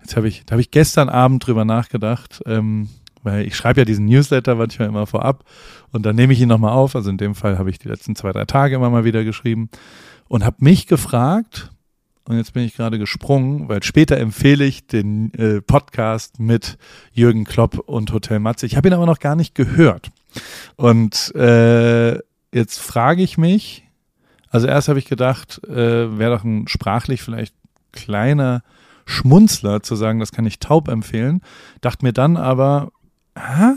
Jetzt 0.00 0.16
habe 0.16 0.28
ich, 0.28 0.44
da 0.46 0.52
habe 0.52 0.60
ich 0.60 0.70
gestern 0.70 1.08
Abend 1.08 1.46
drüber 1.46 1.64
nachgedacht, 1.64 2.40
ähm, 2.46 2.88
weil 3.22 3.46
ich 3.46 3.56
schreibe 3.56 3.80
ja 3.80 3.84
diesen 3.84 4.06
Newsletter 4.06 4.54
manchmal 4.54 4.88
immer 4.88 5.06
vorab 5.06 5.44
und 5.92 6.04
dann 6.04 6.16
nehme 6.16 6.32
ich 6.32 6.40
ihn 6.40 6.48
nochmal 6.48 6.72
auf. 6.72 6.96
Also 6.96 7.10
in 7.10 7.18
dem 7.18 7.34
Fall 7.34 7.58
habe 7.58 7.70
ich 7.70 7.78
die 7.78 7.88
letzten 7.88 8.16
zwei, 8.16 8.32
drei 8.32 8.44
Tage 8.44 8.76
immer 8.76 8.90
mal 8.90 9.04
wieder 9.04 9.24
geschrieben 9.24 9.70
und 10.28 10.44
habe 10.44 10.56
mich 10.60 10.86
gefragt, 10.86 11.70
und 12.24 12.36
jetzt 12.36 12.52
bin 12.52 12.62
ich 12.62 12.76
gerade 12.76 12.98
gesprungen, 12.98 13.70
weil 13.70 13.82
später 13.82 14.18
empfehle 14.18 14.66
ich 14.66 14.86
den 14.86 15.32
äh, 15.32 15.62
Podcast 15.62 16.38
mit 16.38 16.76
Jürgen 17.12 17.44
Klopp 17.44 17.78
und 17.78 18.12
Hotel 18.12 18.38
Matze. 18.38 18.66
Ich 18.66 18.76
habe 18.76 18.88
ihn 18.88 18.94
aber 18.94 19.06
noch 19.06 19.18
gar 19.18 19.34
nicht 19.34 19.54
gehört. 19.54 20.10
Und 20.76 21.34
äh, 21.34 22.18
jetzt 22.52 22.80
frage 22.80 23.22
ich 23.22 23.38
mich, 23.38 23.84
also 24.50 24.66
erst 24.66 24.88
habe 24.88 24.98
ich 24.98 25.06
gedacht, 25.06 25.62
äh, 25.64 26.18
wäre 26.18 26.36
doch 26.36 26.44
ein 26.44 26.68
sprachlich 26.68 27.22
vielleicht 27.22 27.54
kleiner 27.92 28.62
Schmunzler 29.06 29.82
zu 29.82 29.96
sagen, 29.96 30.20
das 30.20 30.32
kann 30.32 30.44
ich 30.44 30.58
taub 30.58 30.88
empfehlen. 30.88 31.40
Dachte 31.80 32.04
mir 32.04 32.12
dann 32.12 32.36
aber, 32.36 32.90
ah, 33.38 33.74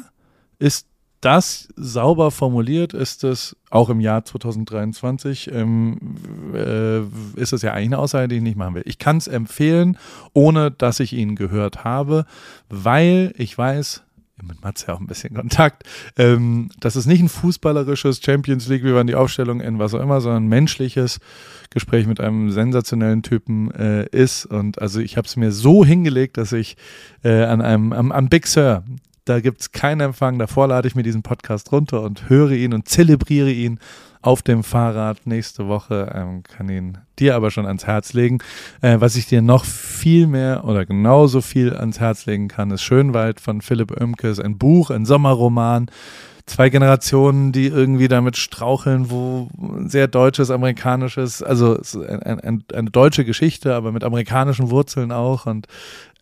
ist 0.59 0.87
das 1.21 1.67
sauber 1.75 2.31
formuliert 2.31 2.93
ist 2.93 3.23
es 3.23 3.55
auch 3.69 3.89
im 3.89 3.99
Jahr 3.99 4.25
2023, 4.25 5.51
ähm, 5.53 5.99
äh, 6.53 7.01
ist 7.39 7.53
es 7.53 7.61
ja 7.61 7.73
eigentlich 7.73 7.89
eine 7.89 7.99
Aussage, 7.99 8.27
die 8.27 8.37
ich 8.37 8.41
nicht 8.41 8.57
machen 8.57 8.73
will. 8.73 8.83
Ich 8.85 8.97
kann 8.97 9.17
es 9.17 9.27
empfehlen, 9.27 9.97
ohne 10.33 10.71
dass 10.71 10.99
ich 10.99 11.13
ihn 11.13 11.35
gehört 11.35 11.83
habe, 11.83 12.25
weil 12.69 13.33
ich 13.37 13.55
weiß, 13.55 14.03
mit 14.41 14.63
Mats 14.63 14.85
ja 14.87 14.95
auch 14.95 14.99
ein 14.99 15.05
bisschen 15.05 15.35
Kontakt, 15.35 15.83
ähm, 16.17 16.69
dass 16.79 16.95
es 16.95 17.05
nicht 17.05 17.21
ein 17.21 17.29
fußballerisches 17.29 18.19
Champions 18.23 18.67
League, 18.67 18.83
wie 18.83 18.93
waren 18.93 19.05
die 19.05 19.13
Aufstellung 19.13 19.61
in 19.61 19.77
was 19.77 19.93
auch 19.93 20.01
immer, 20.01 20.21
sondern 20.21 20.45
ein 20.45 20.49
menschliches 20.49 21.19
Gespräch 21.69 22.07
mit 22.07 22.19
einem 22.19 22.49
sensationellen 22.49 23.21
Typen 23.21 23.69
äh, 23.71 24.07
ist. 24.07 24.47
Und 24.47 24.81
also 24.81 24.99
ich 24.99 25.17
habe 25.17 25.27
es 25.27 25.35
mir 25.35 25.51
so 25.51 25.85
hingelegt, 25.85 26.37
dass 26.37 26.51
ich 26.51 26.77
äh, 27.23 27.43
an 27.43 27.61
einem, 27.61 27.93
am, 27.93 28.11
am 28.11 28.29
Big 28.29 28.47
Sur, 28.47 28.83
da 29.31 29.39
gibt 29.39 29.61
es 29.61 29.71
keinen 29.71 30.01
Empfang. 30.01 30.37
Davor 30.39 30.67
lade 30.67 30.89
ich 30.89 30.95
mir 30.95 31.03
diesen 31.03 31.23
Podcast 31.23 31.71
runter 31.71 32.01
und 32.01 32.29
höre 32.29 32.51
ihn 32.51 32.73
und 32.73 32.89
zelebriere 32.89 33.49
ihn 33.49 33.79
auf 34.21 34.41
dem 34.41 34.61
Fahrrad 34.61 35.25
nächste 35.25 35.69
Woche. 35.69 36.11
Ähm, 36.13 36.43
kann 36.43 36.67
ihn 36.67 36.97
dir 37.17 37.35
aber 37.35 37.49
schon 37.49 37.65
ans 37.65 37.87
Herz 37.87 38.11
legen. 38.11 38.39
Äh, 38.81 38.99
was 38.99 39.15
ich 39.15 39.27
dir 39.27 39.41
noch 39.41 39.63
viel 39.63 40.27
mehr 40.27 40.65
oder 40.65 40.85
genauso 40.85 41.39
viel 41.39 41.73
ans 41.73 42.01
Herz 42.01 42.25
legen 42.25 42.49
kann, 42.49 42.71
ist 42.71 42.83
Schönwald 42.83 43.39
von 43.39 43.61
Philipp 43.61 43.99
Oemkes, 43.99 44.41
ein 44.41 44.57
Buch, 44.57 44.89
ein 44.89 45.05
Sommerroman. 45.05 45.89
Zwei 46.45 46.69
Generationen, 46.69 47.53
die 47.53 47.67
irgendwie 47.67 48.09
damit 48.09 48.35
straucheln, 48.35 49.09
wo 49.09 49.47
sehr 49.85 50.09
deutsches, 50.09 50.51
amerikanisches, 50.51 51.41
also 51.41 51.79
ein, 51.95 52.39
ein, 52.41 52.63
eine 52.73 52.89
deutsche 52.89 53.23
Geschichte, 53.23 53.75
aber 53.75 53.93
mit 53.93 54.03
amerikanischen 54.03 54.71
Wurzeln 54.71 55.13
auch 55.13 55.45
und 55.45 55.67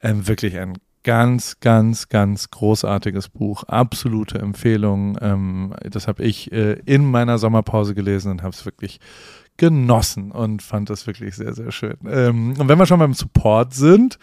ähm, 0.04 0.28
wirklich 0.28 0.60
ein 0.60 0.74
ganz, 1.10 1.60
ganz, 1.60 2.08
ganz 2.10 2.51
großartiges 2.51 3.30
Buch. 3.30 3.63
Absolute 3.63 4.38
Empfehlung. 4.38 5.18
Ähm, 5.20 5.74
das 5.89 6.08
habe 6.08 6.22
ich 6.22 6.51
äh, 6.51 6.74
in 6.86 7.04
meiner 7.04 7.39
Sommerpause 7.39 7.96
gelesen 7.96 8.30
und 8.30 8.44
habe 8.44 8.54
es 8.54 8.63
wirklich 8.63 9.00
genossen 9.58 10.30
und 10.30 10.62
fand 10.62 10.92
das 10.92 11.08
wirklich 11.08 11.36
sehr, 11.36 11.56
sehr 11.56 11.72
schön. 11.72 11.98
Ähm, 12.08 12.54
und 12.60 12.70
wenn 12.70 12.78
wir 12.78 12.86
schon 12.86 13.00
beim 13.00 13.16
Support 13.16 13.74
sind, 13.74 14.20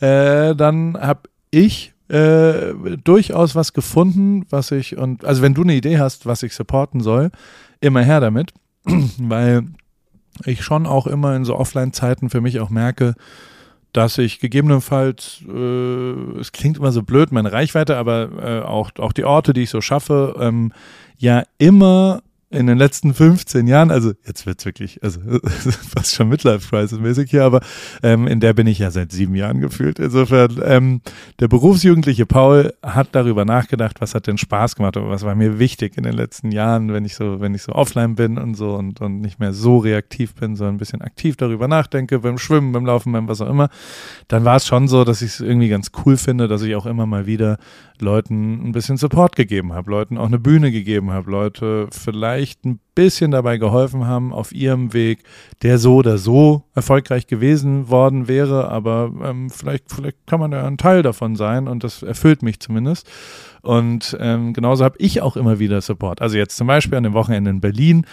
äh, 0.00 0.54
dann 0.54 0.98
habe 1.00 1.22
ich 1.50 1.94
äh, 2.08 2.74
durchaus 3.02 3.54
was 3.54 3.72
gefunden, 3.72 4.44
was 4.50 4.72
ich 4.72 4.98
und 4.98 5.24
also 5.24 5.40
wenn 5.40 5.54
du 5.54 5.62
eine 5.62 5.74
Idee 5.74 5.98
hast, 5.98 6.26
was 6.26 6.42
ich 6.42 6.52
supporten 6.52 7.00
soll, 7.00 7.30
immer 7.80 8.02
her 8.02 8.20
damit, 8.20 8.52
weil 9.18 9.62
ich 10.44 10.62
schon 10.62 10.84
auch 10.84 11.06
immer 11.06 11.34
in 11.34 11.46
so 11.46 11.56
Offline-Zeiten 11.56 12.28
für 12.28 12.42
mich 12.42 12.60
auch 12.60 12.68
merke, 12.68 13.14
dass 13.96 14.18
ich 14.18 14.40
gegebenenfalls, 14.40 15.40
äh, 15.48 16.38
es 16.40 16.52
klingt 16.52 16.76
immer 16.76 16.92
so 16.92 17.02
blöd, 17.02 17.32
meine 17.32 17.52
Reichweite, 17.52 17.96
aber 17.96 18.28
äh, 18.42 18.60
auch, 18.60 18.90
auch 18.98 19.12
die 19.12 19.24
Orte, 19.24 19.52
die 19.52 19.62
ich 19.62 19.70
so 19.70 19.80
schaffe, 19.80 20.36
ähm, 20.38 20.72
ja 21.18 21.44
immer 21.58 22.22
in 22.48 22.68
den 22.68 22.78
letzten 22.78 23.12
15 23.12 23.66
Jahren, 23.66 23.90
also 23.90 24.12
jetzt 24.24 24.46
wird's 24.46 24.64
wirklich, 24.64 25.02
also 25.02 25.20
fast 25.94 26.14
schon 26.14 26.28
Midlife 26.28 26.68
Crisis 26.68 27.00
mäßig 27.00 27.28
hier, 27.28 27.42
aber 27.42 27.60
ähm, 28.04 28.28
in 28.28 28.38
der 28.38 28.52
bin 28.52 28.68
ich 28.68 28.78
ja 28.78 28.92
seit 28.92 29.10
sieben 29.10 29.34
Jahren 29.34 29.60
gefühlt. 29.60 29.98
Insofern, 29.98 30.60
ähm, 30.64 31.00
der 31.40 31.48
berufsjugendliche 31.48 32.24
Paul 32.24 32.72
hat 32.84 33.08
darüber 33.12 33.44
nachgedacht, 33.44 34.00
was 34.00 34.14
hat 34.14 34.28
denn 34.28 34.38
Spaß 34.38 34.76
gemacht 34.76 34.96
oder 34.96 35.08
was 35.08 35.24
war 35.24 35.34
mir 35.34 35.58
wichtig 35.58 35.96
in 35.96 36.04
den 36.04 36.12
letzten 36.12 36.52
Jahren, 36.52 36.92
wenn 36.92 37.04
ich 37.04 37.16
so, 37.16 37.40
wenn 37.40 37.52
ich 37.52 37.62
so 37.62 37.72
offline 37.72 38.14
bin 38.14 38.38
und 38.38 38.54
so 38.54 38.74
und, 38.74 39.00
und 39.00 39.20
nicht 39.20 39.40
mehr 39.40 39.52
so 39.52 39.78
reaktiv 39.78 40.34
bin, 40.34 40.54
sondern 40.54 40.76
ein 40.76 40.78
bisschen 40.78 41.02
aktiv 41.02 41.36
darüber 41.36 41.66
nachdenke, 41.66 42.20
beim 42.20 42.38
Schwimmen, 42.38 42.70
beim 42.70 42.86
Laufen, 42.86 43.10
beim 43.10 43.26
was 43.26 43.40
auch 43.40 43.50
immer, 43.50 43.70
dann 44.28 44.44
war 44.44 44.56
es 44.56 44.66
schon 44.66 44.86
so, 44.86 45.02
dass 45.02 45.20
ich 45.20 45.32
es 45.32 45.40
irgendwie 45.40 45.68
ganz 45.68 45.90
cool 46.04 46.16
finde, 46.16 46.46
dass 46.46 46.62
ich 46.62 46.76
auch 46.76 46.86
immer 46.86 47.06
mal 47.06 47.26
wieder 47.26 47.58
Leuten 47.98 48.68
ein 48.68 48.72
bisschen 48.72 48.98
Support 48.98 49.34
gegeben 49.34 49.72
habe, 49.72 49.90
Leuten 49.90 50.16
auch 50.18 50.26
eine 50.26 50.38
Bühne 50.38 50.70
gegeben 50.70 51.10
habe, 51.10 51.30
Leute 51.30 51.88
vielleicht 51.90 52.35
ein 52.36 52.80
bisschen 52.94 53.30
dabei 53.30 53.58
geholfen 53.58 54.06
haben 54.06 54.32
auf 54.32 54.52
ihrem 54.52 54.92
Weg, 54.92 55.22
der 55.62 55.78
so 55.78 55.96
oder 55.96 56.18
so 56.18 56.62
erfolgreich 56.74 57.26
gewesen 57.26 57.88
worden 57.88 58.28
wäre, 58.28 58.68
aber 58.68 59.12
ähm, 59.22 59.50
vielleicht, 59.50 59.90
vielleicht 59.92 60.26
kann 60.26 60.40
man 60.40 60.52
ja 60.52 60.66
ein 60.66 60.78
Teil 60.78 61.02
davon 61.02 61.36
sein 61.36 61.68
und 61.68 61.84
das 61.84 62.02
erfüllt 62.02 62.42
mich 62.42 62.60
zumindest. 62.60 63.08
Und 63.62 64.16
ähm, 64.20 64.52
genauso 64.52 64.84
habe 64.84 64.96
ich 64.98 65.22
auch 65.22 65.36
immer 65.36 65.58
wieder 65.58 65.80
Support. 65.80 66.22
Also 66.22 66.36
jetzt 66.36 66.56
zum 66.56 66.68
Beispiel 66.68 66.96
an 66.96 67.04
dem 67.04 67.14
Wochenende 67.14 67.50
in 67.50 67.60
Berlin 67.60 68.06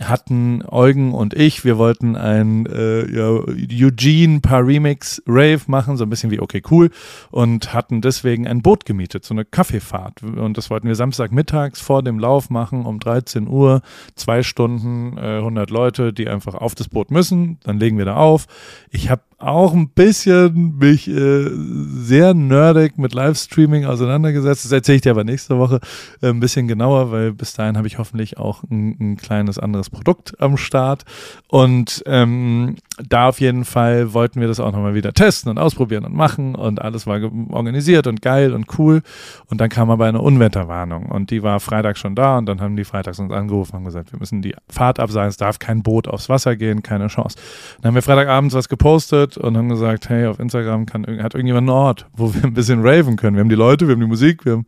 hatten 0.00 0.62
Eugen 0.68 1.12
und 1.12 1.34
ich, 1.34 1.64
wir 1.64 1.78
wollten 1.78 2.16
ein 2.16 2.66
äh, 2.66 3.10
ja, 3.10 3.28
Eugene 3.28 4.40
Paar 4.40 4.66
Remix 4.66 5.22
Rave 5.26 5.62
machen, 5.66 5.96
so 5.96 6.04
ein 6.04 6.10
bisschen 6.10 6.30
wie 6.30 6.40
okay 6.40 6.62
cool 6.70 6.90
und 7.30 7.72
hatten 7.72 8.00
deswegen 8.00 8.46
ein 8.46 8.62
Boot 8.62 8.84
gemietet, 8.84 9.24
so 9.24 9.32
eine 9.32 9.44
Kaffeefahrt 9.44 10.22
und 10.22 10.58
das 10.58 10.70
wollten 10.70 10.88
wir 10.88 10.94
Samstagmittags 10.94 11.80
vor 11.80 12.02
dem 12.02 12.18
Lauf 12.18 12.50
machen 12.50 12.84
um 12.84 12.98
13 12.98 13.48
Uhr, 13.48 13.82
zwei 14.14 14.42
Stunden, 14.42 15.16
äh, 15.16 15.38
100 15.38 15.70
Leute, 15.70 16.12
die 16.12 16.28
einfach 16.28 16.54
auf 16.54 16.74
das 16.74 16.88
Boot 16.88 17.10
müssen, 17.10 17.58
dann 17.64 17.78
legen 17.78 17.98
wir 17.98 18.04
da 18.04 18.16
auf. 18.16 18.46
Ich 18.90 19.10
habe 19.10 19.22
auch 19.38 19.74
ein 19.74 19.90
bisschen 19.90 20.78
mich 20.78 21.08
äh, 21.08 21.50
sehr 21.50 22.32
nerdig 22.32 22.96
mit 22.96 23.12
Livestreaming 23.12 23.84
auseinandergesetzt. 23.84 24.64
Das 24.64 24.72
erzähle 24.72 24.96
ich 24.96 25.02
dir 25.02 25.10
aber 25.10 25.24
nächste 25.24 25.58
Woche 25.58 25.80
äh, 26.22 26.28
ein 26.28 26.40
bisschen 26.40 26.68
genauer, 26.68 27.10
weil 27.10 27.32
bis 27.32 27.52
dahin 27.52 27.76
habe 27.76 27.86
ich 27.86 27.98
hoffentlich 27.98 28.38
auch 28.38 28.62
ein, 28.70 28.96
ein, 28.98 29.16
kleines 29.18 29.58
anderes 29.58 29.90
Produkt 29.90 30.40
am 30.40 30.56
Start. 30.56 31.04
Und 31.48 32.02
ähm, 32.06 32.76
da 33.06 33.28
auf 33.28 33.38
jeden 33.38 33.66
Fall 33.66 34.14
wollten 34.14 34.40
wir 34.40 34.48
das 34.48 34.58
auch 34.58 34.72
nochmal 34.72 34.94
wieder 34.94 35.12
testen 35.12 35.50
und 35.50 35.58
ausprobieren 35.58 36.06
und 36.06 36.14
machen 36.14 36.54
und 36.54 36.80
alles 36.80 37.06
war 37.06 37.20
organisiert 37.50 38.06
und 38.06 38.22
geil 38.22 38.54
und 38.54 38.78
cool. 38.78 39.02
Und 39.50 39.60
dann 39.60 39.68
kam 39.68 39.90
aber 39.90 40.06
eine 40.06 40.22
Unwetterwarnung 40.22 41.06
und 41.06 41.30
die 41.30 41.42
war 41.42 41.60
Freitag 41.60 41.98
schon 41.98 42.14
da 42.14 42.38
und 42.38 42.46
dann 42.46 42.62
haben 42.62 42.74
die 42.76 42.84
freitags 42.84 43.18
uns 43.18 43.32
angerufen 43.32 43.76
und 43.76 43.84
gesagt, 43.84 44.12
wir 44.12 44.18
müssen 44.18 44.40
die 44.40 44.54
Fahrt 44.70 44.98
absagen, 44.98 45.28
es 45.28 45.36
darf 45.36 45.58
kein 45.58 45.82
Boot 45.82 46.08
aufs 46.08 46.30
Wasser 46.30 46.56
gehen, 46.56 46.82
keine 46.82 47.08
Chance. 47.08 47.36
Dann 47.82 47.90
haben 47.90 47.94
wir 47.96 48.02
Freitagabends 48.02 48.54
was 48.54 48.70
gepostet 48.70 49.25
und 49.36 49.56
haben 49.56 49.68
gesagt, 49.68 50.08
hey, 50.08 50.26
auf 50.26 50.38
Instagram 50.38 50.86
kann, 50.86 51.04
hat 51.22 51.34
irgendjemand 51.34 51.68
einen 51.68 51.76
Ort, 51.76 52.06
wo 52.16 52.32
wir 52.34 52.44
ein 52.44 52.54
bisschen 52.54 52.86
raven 52.86 53.16
können. 53.16 53.36
Wir 53.36 53.40
haben 53.40 53.48
die 53.48 53.54
Leute, 53.54 53.88
wir 53.88 53.94
haben 53.94 54.00
die 54.00 54.06
Musik, 54.06 54.44
wir 54.44 54.52
haben 54.52 54.66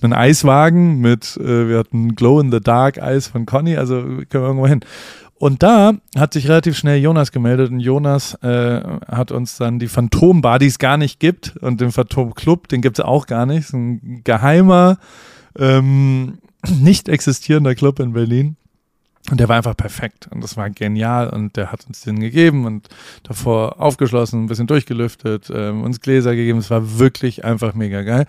einen 0.00 0.12
Eiswagen 0.12 1.00
mit, 1.00 1.36
äh, 1.36 1.68
wir 1.68 1.78
hatten 1.78 2.14
Glow 2.14 2.40
in 2.40 2.50
the 2.50 2.60
Dark 2.60 3.02
Eis 3.02 3.26
von 3.28 3.46
Conny, 3.46 3.76
also 3.76 4.00
können 4.00 4.28
wir 4.30 4.40
irgendwo 4.46 4.66
hin. 4.66 4.80
Und 5.38 5.62
da 5.62 5.92
hat 6.16 6.32
sich 6.32 6.48
relativ 6.48 6.76
schnell 6.76 7.00
Jonas 7.00 7.30
gemeldet 7.30 7.70
und 7.70 7.80
Jonas 7.80 8.34
äh, 8.42 8.80
hat 9.06 9.30
uns 9.30 9.56
dann 9.56 9.78
die 9.78 9.86
Phantombar, 9.86 10.58
die 10.58 10.66
es 10.66 10.78
gar 10.78 10.96
nicht 10.96 11.20
gibt 11.20 11.56
und 11.58 11.80
den 11.80 11.92
Phantom 11.92 12.34
Club, 12.34 12.68
den 12.68 12.80
gibt 12.80 12.98
es 12.98 13.04
auch 13.04 13.26
gar 13.26 13.46
nicht. 13.46 13.60
Ist 13.60 13.72
ein 13.72 14.22
geheimer, 14.24 14.98
ähm, 15.56 16.38
nicht 16.80 17.08
existierender 17.08 17.76
Club 17.76 18.00
in 18.00 18.12
Berlin. 18.12 18.56
Und 19.30 19.40
der 19.40 19.48
war 19.48 19.56
einfach 19.56 19.76
perfekt 19.76 20.28
und 20.30 20.42
das 20.42 20.56
war 20.56 20.70
genial 20.70 21.28
und 21.28 21.56
der 21.56 21.70
hat 21.70 21.86
uns 21.86 22.00
den 22.00 22.18
gegeben 22.18 22.64
und 22.64 22.88
davor 23.24 23.80
aufgeschlossen, 23.80 24.44
ein 24.44 24.46
bisschen 24.46 24.66
durchgelüftet, 24.66 25.50
ähm, 25.54 25.82
uns 25.82 26.00
Gläser 26.00 26.34
gegeben. 26.34 26.58
Es 26.58 26.70
war 26.70 26.98
wirklich 26.98 27.44
einfach 27.44 27.74
mega 27.74 28.02
geil. 28.02 28.26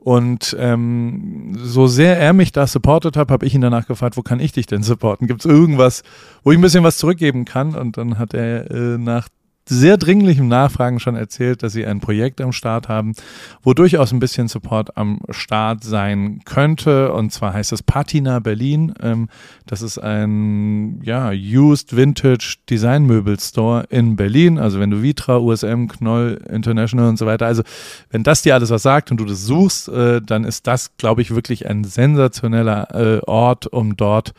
Und 0.00 0.54
ähm, 0.58 1.56
so 1.56 1.86
sehr 1.86 2.18
er 2.18 2.34
mich 2.34 2.52
da 2.52 2.66
supportet 2.66 3.16
hat, 3.16 3.30
habe 3.30 3.46
ich 3.46 3.54
ihn 3.54 3.62
danach 3.62 3.86
gefragt, 3.86 4.18
wo 4.18 4.22
kann 4.22 4.38
ich 4.38 4.52
dich 4.52 4.66
denn 4.66 4.82
supporten? 4.82 5.26
Gibt 5.26 5.40
es 5.40 5.50
irgendwas, 5.50 6.02
wo 6.42 6.52
ich 6.52 6.58
ein 6.58 6.62
bisschen 6.62 6.84
was 6.84 6.98
zurückgeben 6.98 7.46
kann? 7.46 7.74
Und 7.74 7.96
dann 7.96 8.18
hat 8.18 8.34
er 8.34 8.70
äh, 8.70 8.98
nach 8.98 9.28
sehr 9.66 9.96
dringlichem 9.96 10.48
Nachfragen 10.48 11.00
schon 11.00 11.16
erzählt, 11.16 11.62
dass 11.62 11.72
sie 11.72 11.86
ein 11.86 12.00
Projekt 12.00 12.40
am 12.40 12.52
Start 12.52 12.88
haben, 12.88 13.14
wo 13.62 13.72
durchaus 13.72 14.12
ein 14.12 14.18
bisschen 14.18 14.48
Support 14.48 14.96
am 14.96 15.20
Start 15.30 15.84
sein 15.84 16.40
könnte. 16.44 17.12
Und 17.12 17.32
zwar 17.32 17.54
heißt 17.54 17.72
es 17.72 17.82
Patina 17.82 18.40
Berlin. 18.40 18.94
Ähm, 19.00 19.28
das 19.66 19.82
ist 19.82 19.98
ein 19.98 21.00
ja, 21.02 21.30
Used 21.30 21.96
Vintage 21.96 22.56
Design 22.68 23.06
Möbel 23.06 23.38
Store 23.40 23.84
in 23.88 24.16
Berlin. 24.16 24.58
Also 24.58 24.80
wenn 24.80 24.90
du 24.90 25.02
Vitra, 25.02 25.38
USM, 25.38 25.86
Knoll, 25.88 26.40
International 26.50 27.08
und 27.08 27.18
so 27.18 27.26
weiter, 27.26 27.46
also 27.46 27.62
wenn 28.10 28.22
das 28.22 28.42
dir 28.42 28.54
alles 28.54 28.70
was 28.70 28.82
sagt 28.82 29.10
und 29.10 29.18
du 29.18 29.24
das 29.24 29.44
suchst, 29.44 29.88
äh, 29.88 30.20
dann 30.20 30.44
ist 30.44 30.66
das, 30.66 30.96
glaube 30.96 31.22
ich, 31.22 31.34
wirklich 31.34 31.66
ein 31.66 31.84
sensationeller 31.84 32.88
äh, 32.94 33.20
Ort, 33.26 33.66
um 33.66 33.96
dort 33.96 34.34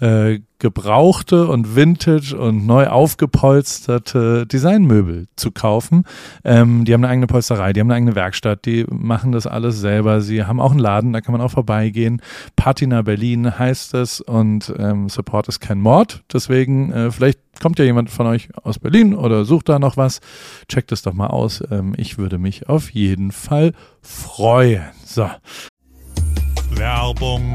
äh, 0.00 0.40
gebrauchte 0.58 1.46
und 1.46 1.76
vintage 1.76 2.36
und 2.36 2.66
neu 2.66 2.88
aufgepolsterte 2.88 4.46
Designmöbel 4.46 5.28
zu 5.36 5.52
kaufen. 5.52 6.04
Ähm, 6.44 6.84
die 6.84 6.92
haben 6.92 7.04
eine 7.04 7.12
eigene 7.12 7.26
Polsterei, 7.28 7.72
die 7.72 7.80
haben 7.80 7.88
eine 7.88 7.96
eigene 7.96 8.14
Werkstatt, 8.14 8.64
die 8.66 8.84
machen 8.88 9.32
das 9.32 9.46
alles 9.46 9.78
selber. 9.78 10.20
Sie 10.20 10.44
haben 10.44 10.60
auch 10.60 10.72
einen 10.72 10.80
Laden, 10.80 11.12
da 11.12 11.20
kann 11.20 11.32
man 11.32 11.40
auch 11.40 11.52
vorbeigehen. 11.52 12.20
Patina 12.56 13.02
Berlin 13.02 13.58
heißt 13.58 13.94
es 13.94 14.20
und 14.20 14.72
ähm, 14.78 15.08
Support 15.08 15.48
ist 15.48 15.60
kein 15.60 15.80
Mord. 15.80 16.24
Deswegen, 16.32 16.92
äh, 16.92 17.10
vielleicht 17.10 17.40
kommt 17.60 17.78
ja 17.78 17.84
jemand 17.84 18.10
von 18.10 18.26
euch 18.26 18.48
aus 18.62 18.78
Berlin 18.78 19.14
oder 19.14 19.44
sucht 19.44 19.68
da 19.68 19.78
noch 19.78 19.96
was. 19.96 20.20
Checkt 20.68 20.92
es 20.92 21.02
doch 21.02 21.12
mal 21.12 21.28
aus. 21.28 21.62
Ähm, 21.70 21.94
ich 21.96 22.18
würde 22.18 22.38
mich 22.38 22.68
auf 22.68 22.90
jeden 22.90 23.30
Fall 23.30 23.72
freuen. 24.02 24.82
So. 25.04 25.28
Werbung. 26.74 27.54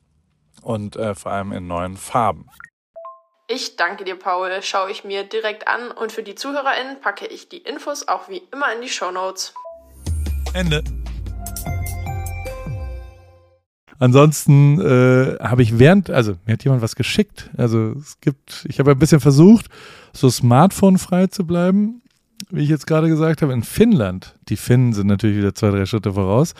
und 0.61 0.95
äh, 0.95 1.15
vor 1.15 1.31
allem 1.31 1.51
in 1.51 1.67
neuen 1.67 1.97
Farben. 1.97 2.47
Ich 3.47 3.75
danke 3.75 4.05
dir, 4.05 4.15
Paul. 4.15 4.49
Schaue 4.61 4.91
ich 4.91 5.03
mir 5.03 5.23
direkt 5.23 5.67
an 5.67 5.91
und 5.91 6.11
für 6.11 6.23
die 6.23 6.35
ZuhörerInnen 6.35 7.01
packe 7.01 7.27
ich 7.27 7.49
die 7.49 7.57
Infos 7.57 8.07
auch 8.07 8.29
wie 8.29 8.41
immer 8.53 8.73
in 8.73 8.81
die 8.81 8.89
Show 8.89 9.11
Notes. 9.11 9.53
Ende. 10.53 10.83
Ansonsten 13.99 14.81
äh, 14.81 15.37
habe 15.39 15.61
ich 15.61 15.77
während, 15.77 16.09
also 16.09 16.33
mir 16.45 16.53
hat 16.53 16.63
jemand 16.63 16.81
was 16.81 16.95
geschickt. 16.95 17.51
Also 17.55 17.93
es 17.99 18.19
gibt, 18.19 18.65
ich 18.67 18.79
habe 18.79 18.91
ein 18.91 18.99
bisschen 18.99 19.19
versucht, 19.19 19.67
so 20.11 20.29
Smartphone 20.29 20.97
frei 20.97 21.27
zu 21.27 21.45
bleiben, 21.45 22.01
wie 22.49 22.63
ich 22.63 22.69
jetzt 22.69 22.87
gerade 22.87 23.09
gesagt 23.09 23.43
habe. 23.43 23.53
In 23.53 23.63
Finnland, 23.63 24.35
die 24.49 24.57
Finnen 24.57 24.93
sind 24.93 25.05
natürlich 25.05 25.37
wieder 25.37 25.53
zwei, 25.53 25.69
drei 25.69 25.85
Schritte 25.85 26.13
voraus, 26.13 26.55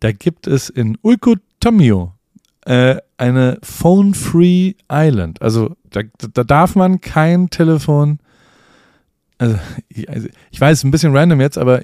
da 0.00 0.12
gibt 0.12 0.46
es 0.46 0.70
in 0.70 0.96
Ulkotamio 1.02 2.14
äh, 2.64 2.96
eine 3.20 3.58
Phone-Free 3.62 4.74
Island. 4.90 5.42
Also 5.42 5.76
da, 5.90 6.00
da 6.32 6.42
darf 6.42 6.74
man 6.74 7.00
kein 7.00 7.50
Telefon. 7.50 8.18
Also 9.38 9.58
ich, 9.88 10.08
also 10.08 10.28
ich 10.50 10.60
weiß, 10.60 10.84
ein 10.84 10.90
bisschen 10.90 11.16
random 11.16 11.40
jetzt, 11.40 11.58
aber 11.58 11.82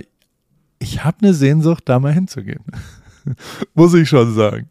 ich 0.79 1.05
habe 1.05 1.19
eine 1.23 1.35
Sehnsucht, 1.35 1.85
da 1.87 1.99
mal 1.99 2.13
hinzugehen. 2.13 2.65
Muss 3.75 3.95
ich 3.95 4.09
schon 4.09 4.35
sagen. 4.35 4.69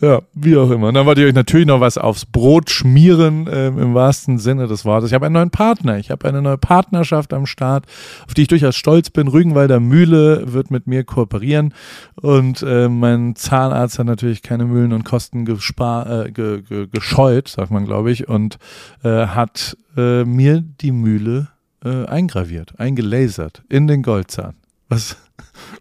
Ja, 0.00 0.22
wie 0.34 0.56
auch 0.56 0.70
immer. 0.70 0.88
Und 0.88 0.94
dann 0.94 1.06
wollte 1.06 1.22
ich 1.22 1.26
euch 1.26 1.34
natürlich 1.34 1.66
noch 1.66 1.80
was 1.80 1.98
aufs 1.98 2.24
Brot 2.24 2.70
schmieren, 2.70 3.48
ähm, 3.50 3.78
im 3.78 3.94
wahrsten 3.94 4.38
Sinne 4.38 4.68
des 4.68 4.84
Wortes. 4.84 5.10
Ich 5.10 5.14
habe 5.14 5.26
einen 5.26 5.32
neuen 5.32 5.50
Partner. 5.50 5.98
Ich 5.98 6.10
habe 6.10 6.28
eine 6.28 6.40
neue 6.40 6.58
Partnerschaft 6.58 7.32
am 7.32 7.46
Start, 7.46 7.86
auf 8.26 8.34
die 8.34 8.42
ich 8.42 8.48
durchaus 8.48 8.76
stolz 8.76 9.10
bin. 9.10 9.28
Rügenwalder 9.28 9.80
Mühle 9.80 10.52
wird 10.52 10.70
mit 10.70 10.86
mir 10.86 11.04
kooperieren. 11.04 11.74
Und 12.14 12.62
äh, 12.62 12.88
mein 12.88 13.34
Zahnarzt 13.34 13.98
hat 13.98 14.06
natürlich 14.06 14.42
keine 14.42 14.64
Mühlen 14.64 14.92
und 14.92 15.04
Kosten 15.04 15.44
gespar, 15.44 16.26
äh, 16.26 16.30
ge, 16.30 16.62
ge, 16.62 16.86
gescheut, 16.86 17.48
sagt 17.48 17.70
man, 17.70 17.84
glaube 17.84 18.12
ich, 18.12 18.28
und 18.28 18.58
äh, 19.02 19.26
hat 19.26 19.76
äh, 19.96 20.24
mir 20.24 20.60
die 20.60 20.92
Mühle 20.92 21.48
äh, 21.84 22.06
eingraviert, 22.06 22.78
eingelasert 22.78 23.62
in 23.68 23.86
den 23.86 24.02
Goldzahn. 24.02 24.54
Was, 24.88 25.16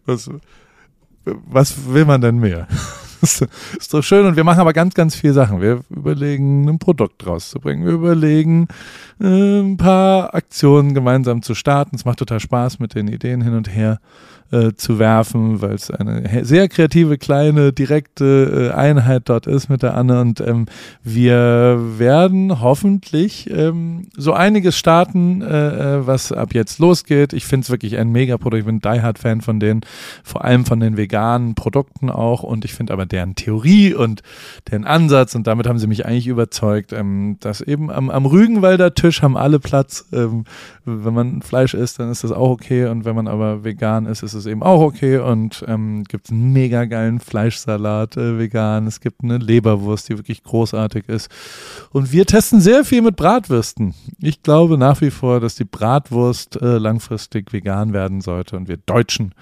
was, 0.05 0.29
was 1.45 1.75
will 1.87 2.05
man 2.05 2.21
denn 2.21 2.39
mehr? 2.39 2.67
ist 3.21 3.93
doch 3.93 4.03
schön 4.03 4.25
und 4.25 4.35
wir 4.35 4.43
machen 4.43 4.59
aber 4.59 4.73
ganz, 4.73 4.93
ganz 4.93 5.15
viele 5.15 5.33
Sachen. 5.33 5.61
Wir 5.61 5.81
überlegen, 5.89 6.67
ein 6.69 6.79
Produkt 6.79 7.25
rauszubringen. 7.25 7.85
Wir 7.85 7.93
überlegen, 7.93 8.67
äh, 9.19 9.59
ein 9.59 9.77
paar 9.77 10.33
Aktionen 10.33 10.93
gemeinsam 10.93 11.41
zu 11.41 11.55
starten. 11.55 11.95
Es 11.95 12.05
macht 12.05 12.19
total 12.19 12.39
Spaß 12.39 12.79
mit 12.79 12.95
den 12.95 13.07
Ideen 13.07 13.41
hin 13.41 13.53
und 13.53 13.73
her 13.73 13.99
äh, 14.51 14.73
zu 14.75 14.99
werfen, 14.99 15.61
weil 15.61 15.73
es 15.73 15.91
eine 15.91 16.45
sehr 16.45 16.69
kreative, 16.69 17.17
kleine, 17.17 17.73
direkte 17.73 18.71
äh, 18.71 18.75
Einheit 18.75 19.23
dort 19.25 19.47
ist 19.47 19.69
mit 19.69 19.83
der 19.83 19.95
Anne. 19.95 20.21
Und 20.21 20.39
ähm, 20.39 20.67
wir 21.03 21.77
werden 21.97 22.61
hoffentlich 22.61 23.49
ähm, 23.49 24.07
so 24.15 24.33
einiges 24.33 24.77
starten, 24.77 25.41
äh, 25.41 25.97
äh 25.97 26.07
was 26.07 26.31
ab 26.31 26.53
jetzt 26.53 26.79
losgeht. 26.79 27.33
Ich 27.33 27.45
finde 27.45 27.65
es 27.65 27.69
wirklich 27.69 27.97
ein 27.97 28.11
Mega-Produkt. 28.11 28.59
Ich 28.59 28.65
bin 28.65 28.79
Die 28.79 29.01
Hard-Fan 29.01 29.41
von 29.41 29.59
denen, 29.59 29.81
vor 30.23 30.45
allem 30.45 30.65
von 30.65 30.79
den 30.79 30.95
veganen 30.95 31.55
Produkten 31.55 32.09
auch. 32.09 32.43
Und 32.43 32.63
ich 32.63 32.73
finde 32.73 32.93
aber 32.93 33.05
deren 33.05 33.35
Theorie 33.35 33.93
und 33.93 34.21
deren 34.71 34.85
Ansatz, 34.85 35.35
und 35.35 35.45
damit 35.47 35.67
haben 35.67 35.79
sie 35.79 35.87
mich 35.87 36.05
eigentlich 36.05 36.27
überzeugt, 36.27 36.93
ähm, 36.93 37.37
dass 37.41 37.59
eben 37.59 37.91
am, 37.91 38.09
am 38.09 38.25
Rügenwalder 38.25 38.93
Tisch 38.93 39.06
haben 39.11 39.37
alle 39.37 39.59
Platz. 39.59 40.05
Ähm, 40.11 40.45
wenn 40.85 41.13
man 41.13 41.41
Fleisch 41.41 41.73
isst, 41.73 41.99
dann 41.99 42.11
ist 42.11 42.23
das 42.23 42.31
auch 42.31 42.49
okay. 42.49 42.87
Und 42.87 43.05
wenn 43.05 43.15
man 43.15 43.27
aber 43.27 43.63
vegan 43.63 44.05
ist, 44.05 44.23
ist 44.23 44.33
es 44.33 44.45
eben 44.45 44.63
auch 44.63 44.81
okay. 44.81 45.17
Und 45.17 45.63
ähm, 45.67 46.03
gibt 46.03 46.29
einen 46.29 46.53
mega 46.53 46.85
geilen 46.85 47.19
Fleischsalat 47.19 48.17
äh, 48.17 48.37
vegan. 48.37 48.87
Es 48.87 49.01
gibt 49.01 49.23
eine 49.23 49.37
Leberwurst, 49.37 50.09
die 50.09 50.17
wirklich 50.17 50.43
großartig 50.43 51.09
ist. 51.09 51.29
Und 51.91 52.11
wir 52.11 52.25
testen 52.25 52.61
sehr 52.61 52.85
viel 52.85 53.01
mit 53.01 53.15
Bratwürsten. 53.15 53.93
Ich 54.19 54.43
glaube 54.43 54.77
nach 54.77 55.01
wie 55.01 55.11
vor, 55.11 55.39
dass 55.39 55.55
die 55.55 55.65
Bratwurst 55.65 56.61
äh, 56.61 56.77
langfristig 56.77 57.51
vegan 57.53 57.93
werden 57.93 58.21
sollte. 58.21 58.55
Und 58.55 58.67
wir 58.67 58.77
Deutschen 58.77 59.33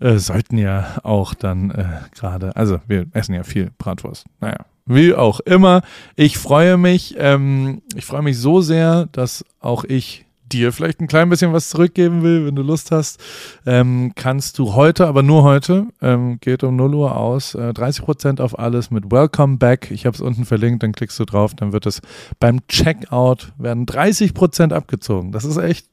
äh, 0.00 0.16
sollten 0.16 0.58
ja 0.58 0.98
auch 1.02 1.34
dann 1.34 1.70
äh, 1.70 1.84
gerade, 2.14 2.54
also 2.56 2.80
wir 2.86 3.06
essen 3.12 3.34
ja 3.34 3.42
viel 3.42 3.70
Bratwurst. 3.78 4.26
Naja. 4.40 4.64
Wie 4.86 5.14
auch 5.14 5.40
immer. 5.40 5.82
Ich 6.14 6.38
freue 6.38 6.76
mich. 6.76 7.16
Ähm, 7.18 7.82
ich 7.94 8.04
freue 8.04 8.22
mich 8.22 8.38
so 8.38 8.60
sehr, 8.60 9.06
dass 9.12 9.44
auch 9.60 9.84
ich 9.84 10.26
dir 10.52 10.72
vielleicht 10.72 11.00
ein 11.00 11.08
klein 11.08 11.28
bisschen 11.28 11.52
was 11.52 11.68
zurückgeben 11.68 12.22
will, 12.22 12.46
wenn 12.46 12.54
du 12.54 12.62
Lust 12.62 12.90
hast, 12.90 13.20
ähm, 13.66 14.12
kannst 14.14 14.58
du 14.58 14.74
heute, 14.74 15.06
aber 15.06 15.22
nur 15.22 15.42
heute, 15.42 15.86
ähm, 16.00 16.38
geht 16.40 16.62
um 16.62 16.76
0 16.76 16.94
Uhr 16.94 17.16
aus, 17.16 17.54
äh, 17.54 17.72
30% 17.72 18.40
auf 18.40 18.58
alles 18.58 18.90
mit 18.90 19.10
Welcome 19.10 19.56
Back. 19.56 19.90
Ich 19.90 20.06
habe 20.06 20.14
es 20.14 20.20
unten 20.20 20.44
verlinkt, 20.44 20.82
dann 20.82 20.92
klickst 20.92 21.18
du 21.18 21.24
drauf, 21.24 21.54
dann 21.54 21.72
wird 21.72 21.86
es 21.86 22.00
beim 22.38 22.66
Checkout 22.68 23.52
werden 23.58 23.86
30% 23.86 24.72
abgezogen. 24.72 25.32
Das 25.32 25.44
ist 25.44 25.56
echt, 25.56 25.88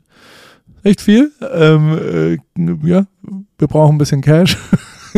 echt 0.83 1.01
viel. 1.01 1.31
Ähm, 1.51 2.37
äh, 2.55 2.87
ja, 2.87 3.07
wir 3.57 3.67
brauchen 3.67 3.95
ein 3.95 3.99
bisschen 3.99 4.21
Cash. 4.21 4.57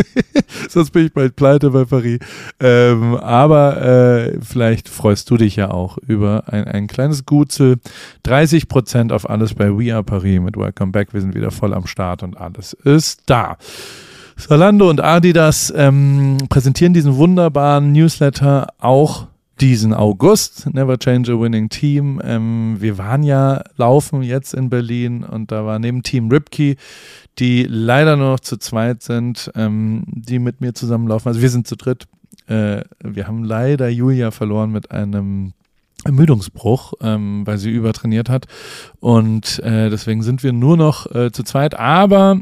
Sonst 0.70 0.92
bin 0.92 1.06
ich 1.06 1.14
bald 1.14 1.36
pleite 1.36 1.70
bei 1.72 1.86
Paris. 1.86 2.20
Ähm, 2.60 3.16
aber 3.16 3.82
äh, 3.82 4.38
vielleicht 4.42 4.90
freust 4.90 5.30
du 5.30 5.38
dich 5.38 5.56
ja 5.56 5.72
auch 5.72 5.98
über 5.98 6.44
ein, 6.48 6.66
ein 6.66 6.88
kleines 6.88 7.26
Gutzel. 7.26 7.78
30 8.24 8.68
Prozent 8.68 9.12
auf 9.12 9.30
alles 9.30 9.54
bei 9.54 9.70
We 9.70 9.94
Are 9.94 10.04
Paris 10.04 10.40
mit 10.42 10.58
Welcome 10.58 10.92
Back. 10.92 11.14
Wir 11.14 11.22
sind 11.22 11.36
wieder 11.36 11.52
voll 11.52 11.74
am 11.74 11.88
Start 11.88 12.24
und 12.24 12.38
alles 12.38 12.74
ist 12.74 13.24
da. 13.26 13.58
Salando 14.38 14.90
und 14.90 15.02
Adidas 15.02 15.74
ähm, 15.76 16.38
präsentieren 16.50 16.94
diesen 16.94 17.16
wunderbaren 17.16 17.92
Newsletter 17.94 18.68
auch 18.80 19.28
diesen 19.62 19.94
August, 19.94 20.74
Never 20.74 20.98
Change 20.98 21.32
a 21.32 21.40
Winning 21.40 21.70
Team. 21.70 22.22
Ähm, 22.24 22.78
wir 22.80 22.98
waren 22.98 23.24
ja 23.24 23.64
laufen 23.78 24.22
jetzt 24.22 24.54
in 24.54 24.70
Berlin 24.70 25.24
und 25.24 25.52
da 25.52 25.66
war 25.66 25.80
neben 25.80 26.04
Team 26.04 26.30
Ripkey, 26.30 26.76
die 27.40 27.64
leider 27.70 28.16
nur 28.18 28.32
noch 28.32 28.40
zu 28.40 28.58
zweit 28.58 29.02
sind, 29.02 29.52
ähm, 29.56 30.04
die 30.08 30.40
mit 30.40 30.62
mir 30.62 30.74
zusammenlaufen. 30.74 31.30
Also 31.30 31.42
wir 31.42 31.50
sind 31.50 31.68
zu 31.68 31.76
dritt. 31.76 32.06
Äh, 32.48 32.82
wir 33.02 33.28
haben 33.28 33.44
leider 33.44 33.88
Julia 33.88 34.32
verloren 34.32 34.72
mit 34.72 34.92
einem 34.92 35.54
Ermüdungsbruch, 36.04 36.94
ähm, 37.02 37.48
weil 37.48 37.58
sie 37.58 37.72
übertrainiert 37.72 38.30
hat. 38.30 38.48
Und 39.00 39.60
äh, 39.60 39.90
deswegen 39.90 40.22
sind 40.22 40.44
wir 40.44 40.54
nur 40.54 40.78
noch 40.78 41.10
äh, 41.14 41.32
zu 41.32 41.44
zweit. 41.44 41.80
Aber 41.80 42.42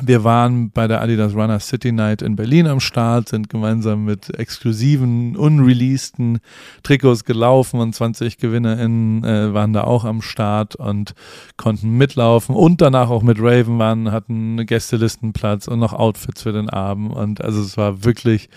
wir 0.00 0.24
waren 0.24 0.70
bei 0.70 0.88
der 0.88 1.02
Adidas 1.02 1.34
Runner 1.34 1.60
City 1.60 1.92
Night 1.92 2.22
in 2.22 2.34
Berlin 2.34 2.66
am 2.66 2.80
Start, 2.80 3.28
sind 3.28 3.50
gemeinsam 3.50 4.06
mit 4.06 4.30
exklusiven, 4.38 5.36
unreleaseden 5.36 6.38
Trikots 6.82 7.24
gelaufen 7.24 7.78
und 7.78 7.94
20 7.94 8.38
GewinnerInnen 8.38 9.22
äh, 9.22 9.52
waren 9.52 9.74
da 9.74 9.84
auch 9.84 10.04
am 10.04 10.22
Start 10.22 10.76
und 10.76 11.14
konnten 11.58 11.90
mitlaufen 11.98 12.54
und 12.54 12.80
danach 12.80 13.10
auch 13.10 13.22
mit 13.22 13.36
Raven 13.38 13.78
waren, 13.78 14.12
hatten 14.12 14.64
Gästelistenplatz 14.64 15.68
und 15.68 15.78
noch 15.78 15.92
Outfits 15.92 16.42
für 16.42 16.52
den 16.52 16.70
Abend. 16.70 17.12
Und 17.12 17.44
also 17.44 17.60
es 17.60 17.76
war 17.76 18.02
wirklich 18.02 18.48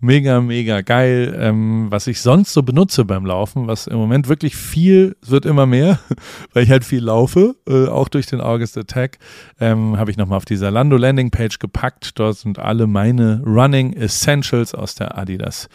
mega, 0.00 0.40
mega 0.40 0.80
geil, 0.80 1.36
ähm, 1.38 1.86
was 1.90 2.06
ich 2.06 2.20
sonst 2.20 2.52
so 2.52 2.62
benutze 2.62 3.04
beim 3.04 3.26
Laufen, 3.26 3.66
was 3.66 3.86
im 3.86 3.96
Moment 3.96 4.28
wirklich 4.28 4.56
viel, 4.56 5.16
es 5.22 5.30
wird 5.30 5.46
immer 5.46 5.66
mehr, 5.66 5.98
weil 6.52 6.64
ich 6.64 6.70
halt 6.70 6.84
viel 6.84 7.02
laufe, 7.02 7.56
äh, 7.68 7.86
auch 7.86 8.08
durch 8.08 8.26
den 8.26 8.40
August 8.40 8.78
Attack, 8.78 9.18
ähm, 9.60 9.98
habe 9.98 10.10
ich 10.10 10.16
nochmal 10.16 10.36
auf 10.36 10.44
die 10.44 10.56
Zalando 10.56 10.96
Landingpage 10.96 11.58
gepackt. 11.58 12.18
Dort 12.18 12.36
sind 12.36 12.58
alle 12.58 12.86
meine 12.86 13.42
Running 13.44 13.92
Essentials 13.92 14.74
aus 14.74 14.94
der 14.94 15.18
Adidas 15.18 15.68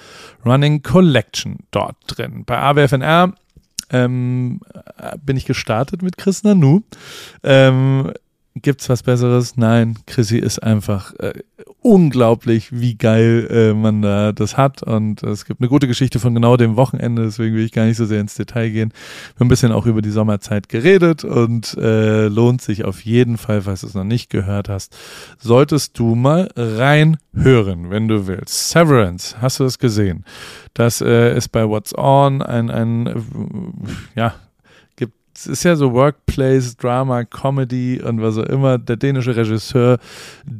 Running 0.45 0.83
Collection 0.83 1.57
dort 1.71 1.97
drin. 2.07 2.43
Bei 2.45 2.59
AWFNR 2.59 3.33
ähm, 3.91 4.61
bin 5.23 5.37
ich 5.37 5.45
gestartet 5.45 6.01
mit 6.01 6.17
Chris 6.17 6.43
Nanu. 6.43 6.81
Ähm, 7.43 8.11
Gibt's 8.55 8.87
was 8.87 9.01
Besseres? 9.01 9.57
Nein, 9.57 9.97
Chrissy 10.05 10.37
ist 10.37 10.61
einfach 10.61 11.13
äh, 11.15 11.33
unglaublich, 11.81 12.71
wie 12.71 12.95
geil 12.95 13.47
äh, 13.49 13.73
man 13.73 14.03
da 14.03 14.31
das 14.31 14.57
hat. 14.57 14.83
Und 14.83 15.23
es 15.23 15.45
gibt 15.45 15.59
eine 15.59 15.69
gute 15.69 15.87
Geschichte 15.87 16.19
von 16.19 16.35
genau 16.35 16.55
dem 16.55 16.75
Wochenende, 16.75 17.23
deswegen 17.23 17.55
will 17.55 17.65
ich 17.65 17.71
gar 17.71 17.85
nicht 17.85 17.97
so 17.97 18.05
sehr 18.05 18.21
ins 18.21 18.35
Detail 18.35 18.69
gehen. 18.69 18.89
Wir 18.91 19.39
haben 19.39 19.47
ein 19.47 19.49
bisschen 19.49 19.71
auch 19.71 19.87
über 19.87 20.03
die 20.03 20.11
Sommerzeit 20.11 20.69
geredet 20.69 21.23
und 21.23 21.75
äh, 21.79 22.27
lohnt 22.27 22.61
sich 22.61 22.85
auf 22.85 23.03
jeden 23.03 23.37
Fall, 23.37 23.63
falls 23.63 23.81
du 23.81 23.87
es 23.87 23.95
noch 23.95 24.03
nicht 24.03 24.29
gehört 24.29 24.69
hast, 24.69 24.95
solltest 25.39 25.97
du 25.97 26.13
mal 26.13 26.49
reinhören, 26.55 27.89
wenn 27.89 28.07
du 28.07 28.27
willst. 28.27 28.69
Severance, 28.69 29.41
hast 29.41 29.59
du 29.59 29.63
es 29.63 29.79
gesehen? 29.79 30.25
Das 30.75 31.01
äh, 31.01 31.35
ist 31.35 31.49
bei 31.49 31.67
What's 31.67 31.97
On 31.97 32.43
ein, 32.43 32.69
ein 32.69 33.07
äh, 33.07 33.15
ja, 34.15 34.35
es 35.35 35.47
ist 35.47 35.63
ja 35.63 35.75
so 35.75 35.93
Workplace, 35.93 36.77
Drama, 36.77 37.23
Comedy 37.25 38.01
und 38.01 38.21
was 38.21 38.37
auch 38.37 38.45
immer. 38.45 38.77
Der 38.77 38.97
dänische 38.97 39.35
Regisseur 39.35 39.97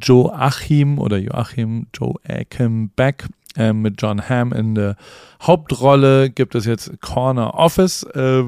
Joachim 0.01 0.99
oder 0.99 1.17
Joachim 1.17 1.87
Joachim 1.93 2.89
Beck 2.95 3.25
äh, 3.55 3.73
mit 3.73 4.01
John 4.01 4.27
Hamm 4.27 4.51
in 4.53 4.75
der 4.75 4.95
Hauptrolle 5.41 6.29
gibt 6.29 6.55
es 6.55 6.65
jetzt 6.65 7.01
Corner 7.01 7.55
Office. 7.55 8.03
Äh, 8.15 8.43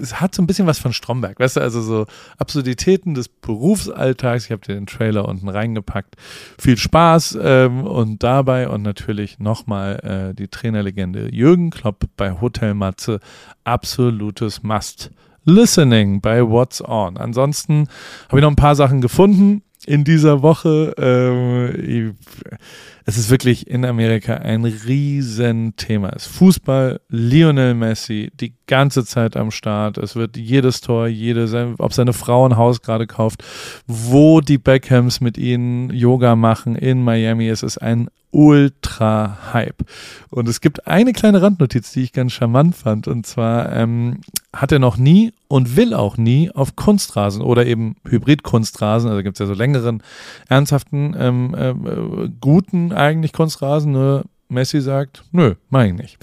es 0.00 0.20
hat 0.20 0.34
so 0.34 0.42
ein 0.42 0.46
bisschen 0.46 0.66
was 0.66 0.78
von 0.78 0.92
Stromberg, 0.92 1.40
weißt 1.40 1.56
du, 1.56 1.60
also 1.60 1.82
so 1.82 2.06
Absurditäten 2.38 3.14
des 3.14 3.28
Berufsalltags. 3.28 4.44
Ich 4.44 4.52
habe 4.52 4.64
dir 4.64 4.74
den 4.74 4.86
Trailer 4.86 5.26
unten 5.26 5.48
reingepackt. 5.48 6.16
Viel 6.58 6.76
Spaß 6.76 7.38
ähm, 7.42 7.84
und 7.84 8.22
dabei 8.22 8.68
und 8.68 8.82
natürlich 8.82 9.38
nochmal 9.40 10.30
äh, 10.30 10.34
die 10.34 10.48
Trainerlegende 10.48 11.34
Jürgen 11.34 11.70
Klopp 11.70 12.04
bei 12.16 12.40
Hotel 12.40 12.74
Matze. 12.74 13.18
Absolutes 13.64 14.62
Must. 14.62 15.10
Listening 15.44 16.20
bei 16.20 16.46
What's 16.46 16.82
On. 16.86 17.16
Ansonsten 17.16 17.88
habe 18.28 18.38
ich 18.38 18.42
noch 18.42 18.50
ein 18.50 18.56
paar 18.56 18.76
Sachen 18.76 19.00
gefunden 19.00 19.62
in 19.86 20.04
dieser 20.04 20.42
Woche. 20.42 20.94
Ähm, 20.98 22.16
es 23.06 23.18
ist 23.18 23.30
wirklich 23.30 23.66
in 23.66 23.84
Amerika 23.84 24.34
ein 24.34 24.64
Riesenthema. 24.64 26.10
Es 26.10 26.26
ist 26.26 26.36
Fußball, 26.36 27.00
Lionel 27.08 27.74
Messi, 27.74 28.30
die 28.40 28.54
ganze 28.66 29.04
Zeit 29.04 29.36
am 29.36 29.50
Start. 29.50 29.98
Es 29.98 30.16
wird 30.16 30.36
jedes 30.36 30.80
Tor, 30.80 31.08
jede, 31.08 31.74
ob 31.78 31.92
seine 31.92 32.12
Frau 32.12 32.46
ein 32.46 32.56
Haus 32.56 32.82
gerade 32.82 33.06
kauft, 33.06 33.44
wo 33.86 34.40
die 34.40 34.58
Beckhams 34.58 35.20
mit 35.20 35.38
ihnen 35.38 35.90
Yoga 35.90 36.36
machen 36.36 36.76
in 36.76 37.02
Miami. 37.02 37.48
Es 37.48 37.62
ist 37.62 37.78
ein 37.78 38.08
Ultra-Hype. 38.32 39.84
Und 40.30 40.48
es 40.48 40.60
gibt 40.60 40.86
eine 40.86 41.12
kleine 41.12 41.42
Randnotiz, 41.42 41.92
die 41.92 42.02
ich 42.02 42.12
ganz 42.12 42.32
charmant 42.32 42.76
fand. 42.76 43.08
Und 43.08 43.26
zwar 43.26 43.72
ähm, 43.72 44.20
hat 44.54 44.72
er 44.72 44.78
noch 44.78 44.96
nie 44.96 45.32
und 45.48 45.76
will 45.76 45.94
auch 45.94 46.16
nie 46.16 46.50
auf 46.50 46.76
Kunstrasen 46.76 47.42
oder 47.42 47.66
eben 47.66 47.96
Hybrid-Kunstrasen, 48.08 49.10
also 49.10 49.22
gibt 49.22 49.36
es 49.36 49.40
ja 49.40 49.46
so 49.46 49.54
längeren, 49.54 50.02
ernsthaften, 50.48 51.16
ähm, 51.18 51.54
äh, 51.56 52.28
guten 52.40 52.89
eigentlich 52.92 53.32
Kunstrasen, 53.32 53.92
nur 53.92 54.24
Messi 54.48 54.80
sagt, 54.80 55.24
nö, 55.32 55.54
mach 55.68 55.84
ich 55.84 55.94
nicht. 55.94 56.18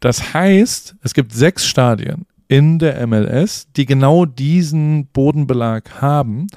Das 0.00 0.34
heißt, 0.34 0.96
es 1.02 1.14
gibt 1.14 1.32
sechs 1.32 1.66
Stadien 1.66 2.26
in 2.48 2.78
der 2.78 3.06
MLS, 3.06 3.68
die 3.76 3.86
genau 3.86 4.26
diesen 4.26 5.06
Bodenbelag 5.06 6.02
haben. 6.02 6.48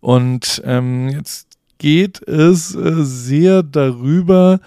Und 0.00 0.60
ähm, 0.64 1.08
jetzt 1.08 1.48
geht 1.78 2.26
es 2.26 2.74
äh, 2.74 3.04
sehr 3.04 3.62
darüber, 3.62 4.58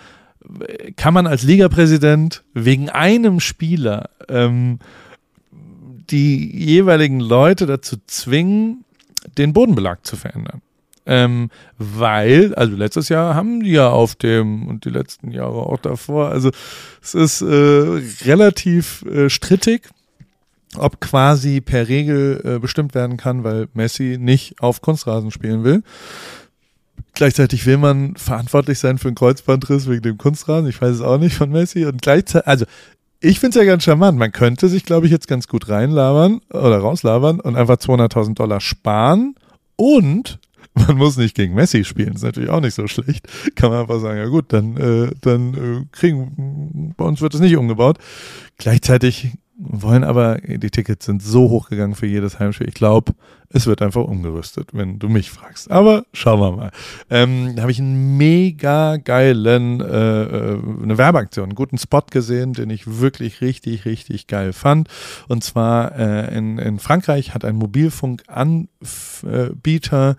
kann 0.95 1.13
man 1.13 1.27
als 1.27 1.43
Ligapräsident 1.43 2.43
wegen 2.53 2.89
einem 2.89 3.41
Spieler 3.41 4.09
ähm, 4.29 4.79
die 6.09 6.57
jeweiligen 6.57 7.19
Leute 7.19 7.65
dazu 7.65 7.97
zwingen, 8.07 8.85
den 9.37 9.51
Bodenbelag 9.51 10.05
zu 10.05 10.15
verändern. 10.15 10.61
Ähm, 11.09 11.49
weil, 11.77 12.53
also 12.55 12.75
letztes 12.75 13.07
Jahr 13.07 13.33
haben 13.33 13.63
die 13.63 13.71
ja 13.71 13.89
auf 13.89 14.15
dem 14.15 14.67
und 14.67 14.83
die 14.83 14.89
letzten 14.89 15.31
Jahre 15.31 15.65
auch 15.65 15.79
davor, 15.79 16.29
also 16.29 16.51
es 17.01 17.15
ist 17.15 17.41
äh, 17.41 18.01
relativ 18.25 19.03
äh, 19.03 19.29
strittig, 19.29 19.87
ob 20.75 20.99
quasi 20.99 21.61
per 21.61 21.87
Regel 21.87 22.41
äh, 22.43 22.59
bestimmt 22.59 22.93
werden 22.93 23.15
kann, 23.15 23.45
weil 23.45 23.69
Messi 23.73 24.17
nicht 24.19 24.61
auf 24.61 24.81
Kunstrasen 24.81 25.31
spielen 25.31 25.63
will. 25.63 25.81
Gleichzeitig 27.13 27.65
will 27.65 27.77
man 27.77 28.15
verantwortlich 28.17 28.77
sein 28.77 28.97
für 28.97 29.07
einen 29.07 29.15
Kreuzbandriss 29.15 29.89
wegen 29.89 30.01
dem 30.01 30.17
Kunstrasen. 30.17 30.69
Ich 30.69 30.81
weiß 30.81 30.95
es 30.95 31.01
auch 31.01 31.17
nicht 31.17 31.35
von 31.35 31.49
Messi. 31.49 31.85
Und 31.85 32.01
gleichzeitig, 32.01 32.47
also 32.47 32.65
ich 33.21 33.39
finde 33.39 33.57
es 33.57 33.65
ja 33.65 33.71
ganz 33.71 33.83
charmant. 33.83 34.19
Man 34.19 34.33
könnte 34.33 34.67
sich, 34.67 34.83
glaube 34.83 35.05
ich, 35.05 35.11
jetzt 35.11 35.27
ganz 35.27 35.47
gut 35.47 35.69
reinlabern 35.69 36.41
oder 36.51 36.77
rauslabern 36.79 37.39
und 37.39 37.55
einfach 37.55 37.77
200.000 37.77 38.35
Dollar 38.35 38.59
sparen 38.59 39.35
und 39.77 40.39
man 40.87 40.97
muss 40.97 41.17
nicht 41.17 41.35
gegen 41.35 41.53
Messi 41.53 41.83
spielen, 41.83 42.13
ist 42.13 42.23
natürlich 42.23 42.49
auch 42.49 42.61
nicht 42.61 42.75
so 42.75 42.87
schlecht. 42.87 43.27
Kann 43.55 43.71
man 43.71 43.81
einfach 43.81 43.99
sagen, 43.99 44.17
ja 44.17 44.27
gut, 44.27 44.53
dann, 44.53 44.77
äh, 44.77 45.11
dann 45.21 45.53
äh, 45.53 45.85
kriegen, 45.91 46.93
bei 46.97 47.05
uns 47.05 47.21
wird 47.21 47.33
es 47.33 47.39
nicht 47.39 47.57
umgebaut. 47.57 47.97
Gleichzeitig 48.57 49.37
wollen 49.59 50.03
aber, 50.03 50.37
die 50.37 50.69
Tickets 50.69 51.07
sind 51.07 51.23
so 51.23 51.49
hochgegangen 51.49 51.95
für 51.95 52.05
jedes 52.05 52.37
Heimspiel. 52.37 52.67
Ich 52.67 52.75
glaube, 52.75 53.15
es 53.49 53.65
wird 53.65 53.81
einfach 53.81 54.03
umgerüstet, 54.03 54.69
wenn 54.73 54.99
du 54.99 55.09
mich 55.09 55.31
fragst. 55.31 55.71
Aber 55.71 56.05
schauen 56.13 56.39
wir 56.39 56.51
mal. 56.51 56.69
Ähm, 57.09 57.55
da 57.55 57.63
habe 57.63 57.71
ich 57.71 57.79
einen 57.79 58.17
mega 58.17 58.97
geilen, 58.97 59.81
äh, 59.81 60.23
äh, 60.23 60.61
eine 60.83 60.99
Werbeaktion, 60.99 61.45
einen 61.45 61.55
guten 61.55 61.79
Spot 61.79 62.03
gesehen, 62.09 62.53
den 62.53 62.69
ich 62.69 62.99
wirklich 62.99 63.41
richtig, 63.41 63.85
richtig 63.85 64.27
geil 64.27 64.53
fand. 64.53 64.89
Und 65.27 65.43
zwar 65.43 65.97
äh, 65.97 66.37
in, 66.37 66.59
in 66.59 66.77
Frankreich 66.77 67.33
hat 67.33 67.43
ein 67.43 67.55
Mobilfunkanbieter 67.55 70.17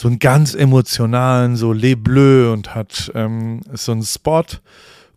so 0.00 0.08
einen 0.08 0.18
ganz 0.18 0.54
emotionalen, 0.54 1.56
so 1.56 1.74
Les 1.74 1.94
Bleus 1.94 2.54
und 2.54 2.74
hat 2.74 3.12
ähm, 3.14 3.60
so 3.74 3.92
einen 3.92 4.02
Spot, 4.02 4.44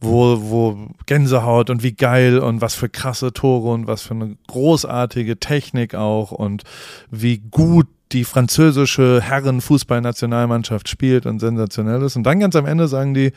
wo, 0.01 0.41
wo 0.41 0.89
Gänsehaut 1.05 1.69
und 1.69 1.83
wie 1.83 1.93
geil 1.93 2.39
und 2.39 2.59
was 2.59 2.75
für 2.75 2.89
krasse 2.89 3.31
Tore 3.31 3.69
und 3.69 3.87
was 3.87 4.01
für 4.01 4.13
eine 4.13 4.35
großartige 4.47 5.39
Technik 5.39 5.95
auch 5.95 6.33
und 6.33 6.63
wie 7.09 7.37
gut 7.37 7.87
die 8.11 8.25
französische 8.25 9.21
Herren-Fußballnationalmannschaft 9.21 10.89
spielt 10.89 11.25
und 11.27 11.39
sensationell 11.39 12.01
ist. 12.01 12.17
Und 12.17 12.23
dann 12.23 12.41
ganz 12.41 12.57
am 12.57 12.65
Ende 12.65 12.89
sagen 12.89 13.13
die, 13.13 13.31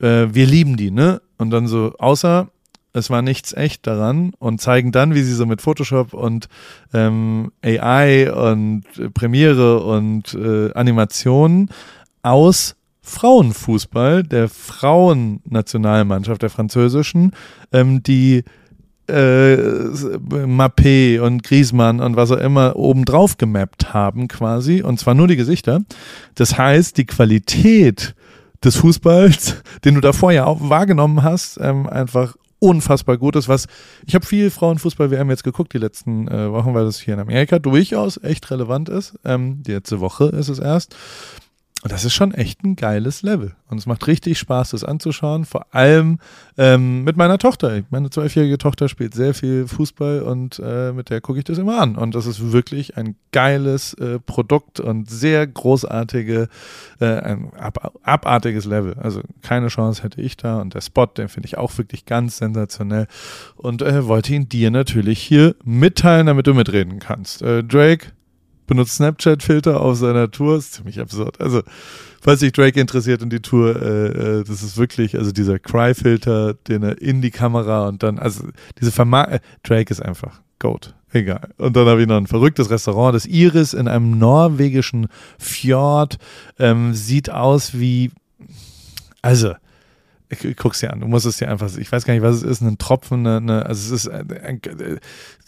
äh, 0.00 0.28
wir 0.30 0.46
lieben 0.46 0.76
die, 0.76 0.92
ne? 0.92 1.20
Und 1.36 1.50
dann 1.50 1.66
so, 1.66 1.94
außer 1.98 2.46
es 2.96 3.10
war 3.10 3.22
nichts 3.22 3.52
echt 3.52 3.86
daran 3.86 4.32
und 4.38 4.60
zeigen 4.60 4.90
dann, 4.90 5.14
wie 5.14 5.22
sie 5.22 5.34
so 5.34 5.46
mit 5.46 5.60
Photoshop 5.60 6.14
und 6.14 6.48
ähm, 6.94 7.52
AI 7.62 8.32
und 8.32 8.84
Premiere 9.14 9.82
und 9.82 10.34
äh, 10.34 10.72
Animationen 10.72 11.70
aus 12.22 12.76
Frauenfußball 13.02 14.24
der 14.24 14.48
Frauennationalmannschaft 14.48 16.42
der 16.42 16.50
französischen, 16.50 17.32
ähm, 17.70 18.02
die 18.02 18.42
äh, 19.08 19.56
Mappé 19.56 21.20
und 21.20 21.44
Griezmann 21.44 22.00
und 22.00 22.16
was 22.16 22.32
auch 22.32 22.38
immer 22.38 22.76
obendrauf 22.76 23.36
gemappt 23.38 23.94
haben 23.94 24.26
quasi 24.26 24.82
und 24.82 24.98
zwar 24.98 25.14
nur 25.14 25.28
die 25.28 25.36
Gesichter. 25.36 25.82
Das 26.34 26.58
heißt, 26.58 26.96
die 26.96 27.06
Qualität 27.06 28.14
des 28.64 28.76
Fußballs, 28.76 29.62
den 29.84 29.94
du 29.94 30.00
davor 30.00 30.32
ja 30.32 30.46
auch 30.46 30.68
wahrgenommen 30.68 31.22
hast, 31.22 31.58
ähm, 31.60 31.86
einfach 31.86 32.36
unfassbar 32.58 33.18
gut 33.18 33.36
ist. 33.36 33.48
Was 33.48 33.66
ich 34.06 34.14
habe 34.14 34.26
viel 34.26 34.50
Frauenfußball-WM 34.50 35.30
jetzt 35.30 35.44
geguckt 35.44 35.72
die 35.72 35.78
letzten 35.78 36.28
äh, 36.28 36.50
Wochen, 36.52 36.74
weil 36.74 36.84
das 36.84 37.00
hier 37.00 37.14
in 37.14 37.20
Amerika 37.20 37.58
durchaus 37.58 38.22
echt 38.22 38.50
relevant 38.50 38.88
ist. 38.88 39.18
Ähm, 39.24 39.62
die 39.62 39.72
letzte 39.72 40.00
Woche 40.00 40.26
ist 40.26 40.48
es 40.48 40.58
erst. 40.58 40.96
Und 41.86 41.92
das 41.92 42.04
ist 42.04 42.14
schon 42.14 42.34
echt 42.34 42.64
ein 42.64 42.74
geiles 42.74 43.22
Level. 43.22 43.54
Und 43.68 43.78
es 43.78 43.86
macht 43.86 44.08
richtig 44.08 44.40
Spaß, 44.40 44.70
das 44.70 44.82
anzuschauen. 44.82 45.44
Vor 45.44 45.66
allem 45.72 46.18
ähm, 46.58 47.04
mit 47.04 47.16
meiner 47.16 47.38
Tochter. 47.38 47.80
Meine 47.90 48.10
zwölfjährige 48.10 48.58
Tochter 48.58 48.88
spielt 48.88 49.14
sehr 49.14 49.34
viel 49.34 49.68
Fußball 49.68 50.22
und 50.22 50.58
äh, 50.58 50.90
mit 50.90 51.10
der 51.10 51.20
gucke 51.20 51.38
ich 51.38 51.44
das 51.44 51.58
immer 51.58 51.80
an. 51.80 51.94
Und 51.94 52.16
das 52.16 52.26
ist 52.26 52.50
wirklich 52.50 52.96
ein 52.96 53.14
geiles 53.30 53.94
äh, 53.94 54.18
Produkt 54.18 54.80
und 54.80 55.08
sehr 55.08 55.46
großartige, 55.46 56.48
äh, 56.98 57.06
ein 57.06 57.52
ab 57.54 57.92
abartiges 58.02 58.64
Level. 58.64 58.94
Also 58.94 59.20
keine 59.42 59.68
Chance 59.68 60.02
hätte 60.02 60.20
ich 60.20 60.36
da. 60.36 60.60
Und 60.60 60.74
der 60.74 60.80
Spot, 60.80 61.06
den 61.06 61.28
finde 61.28 61.46
ich 61.46 61.56
auch 61.56 61.78
wirklich 61.78 62.04
ganz 62.04 62.38
sensationell. 62.38 63.06
Und 63.54 63.82
äh, 63.82 64.08
wollte 64.08 64.34
ihn 64.34 64.48
dir 64.48 64.72
natürlich 64.72 65.20
hier 65.20 65.54
mitteilen, 65.62 66.26
damit 66.26 66.48
du 66.48 66.54
mitreden 66.54 66.98
kannst. 66.98 67.42
Äh, 67.42 67.62
Drake, 67.62 68.08
benutzt 68.66 68.96
Snapchat-Filter 68.96 69.80
auf 69.80 69.96
seiner 69.96 70.30
Tour. 70.30 70.56
ist 70.56 70.74
ziemlich 70.74 71.00
absurd. 71.00 71.40
Also, 71.40 71.62
falls 72.20 72.40
sich 72.40 72.52
Drake 72.52 72.80
interessiert 72.80 73.22
in 73.22 73.30
die 73.30 73.40
Tour, 73.40 73.80
äh, 73.80 74.06
äh, 74.06 74.44
das 74.44 74.62
ist 74.62 74.76
wirklich, 74.76 75.16
also 75.16 75.32
dieser 75.32 75.58
Cry-Filter, 75.58 76.54
den 76.54 76.82
er 76.82 77.00
in 77.00 77.22
die 77.22 77.30
Kamera 77.30 77.88
und 77.88 78.02
dann, 78.02 78.18
also 78.18 78.44
diese 78.80 78.92
Verma 78.92 79.24
äh, 79.24 79.40
Drake 79.62 79.90
ist 79.90 80.00
einfach 80.00 80.40
Goat. 80.58 80.94
Egal. 81.12 81.48
Und 81.56 81.76
dann 81.76 81.86
habe 81.86 82.02
ich 82.02 82.08
noch 82.08 82.16
ein 82.16 82.26
verrücktes 82.26 82.68
Restaurant, 82.70 83.14
das 83.14 83.26
Iris 83.26 83.72
in 83.72 83.88
einem 83.88 84.18
norwegischen 84.18 85.08
Fjord. 85.38 86.18
Ähm, 86.58 86.94
sieht 86.94 87.30
aus 87.30 87.78
wie, 87.78 88.10
also, 89.22 89.54
guck's 90.56 90.80
dir 90.80 90.92
an, 90.92 91.00
du 91.00 91.06
musst 91.06 91.26
es 91.26 91.36
dir 91.36 91.48
einfach, 91.48 91.74
ich 91.76 91.90
weiß 91.90 92.04
gar 92.04 92.14
nicht, 92.14 92.22
was 92.22 92.36
es 92.36 92.42
ist, 92.42 92.60
ein 92.60 92.78
Tropfen, 92.78 93.26
eine, 93.26 93.36
eine, 93.36 93.66
also 93.66 93.94
es 93.94 94.04
ist, 94.04 94.10
ein, 94.10 94.60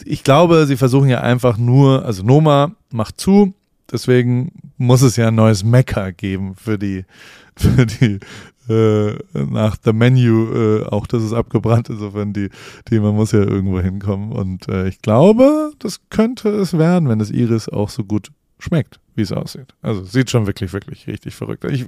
ich 0.04 0.24
glaube, 0.24 0.66
sie 0.66 0.76
versuchen 0.76 1.08
ja 1.08 1.20
einfach 1.20 1.58
nur, 1.58 2.04
also 2.04 2.22
Noma 2.22 2.72
macht 2.90 3.20
zu, 3.20 3.54
deswegen 3.90 4.52
muss 4.76 5.02
es 5.02 5.16
ja 5.16 5.28
ein 5.28 5.34
neues 5.34 5.64
Mekka 5.64 6.10
geben 6.10 6.54
für 6.54 6.78
die, 6.78 7.04
für 7.56 7.86
die 7.86 8.20
äh, 8.68 9.16
nach 9.32 9.76
The 9.82 9.92
Menu, 9.92 10.52
äh, 10.52 10.84
auch 10.86 11.06
das 11.06 11.22
ist 11.22 11.32
abgebrannt, 11.32 11.88
insofern 11.88 12.32
die, 12.32 12.50
die, 12.90 13.00
man 13.00 13.14
muss 13.14 13.32
ja 13.32 13.40
irgendwo 13.40 13.80
hinkommen. 13.80 14.32
Und 14.32 14.68
äh, 14.68 14.88
ich 14.88 15.00
glaube, 15.00 15.72
das 15.78 16.00
könnte 16.10 16.50
es 16.50 16.76
werden, 16.76 17.08
wenn 17.08 17.18
das 17.18 17.30
Iris 17.30 17.68
auch 17.68 17.88
so 17.88 18.04
gut 18.04 18.30
schmeckt, 18.58 19.00
wie 19.14 19.22
es 19.22 19.32
aussieht. 19.32 19.74
Also 19.82 20.04
sieht 20.04 20.30
schon 20.30 20.46
wirklich, 20.46 20.72
wirklich 20.72 21.06
richtig 21.06 21.34
verrückt 21.34 21.64
aus. 21.64 21.72
Ich 21.72 21.86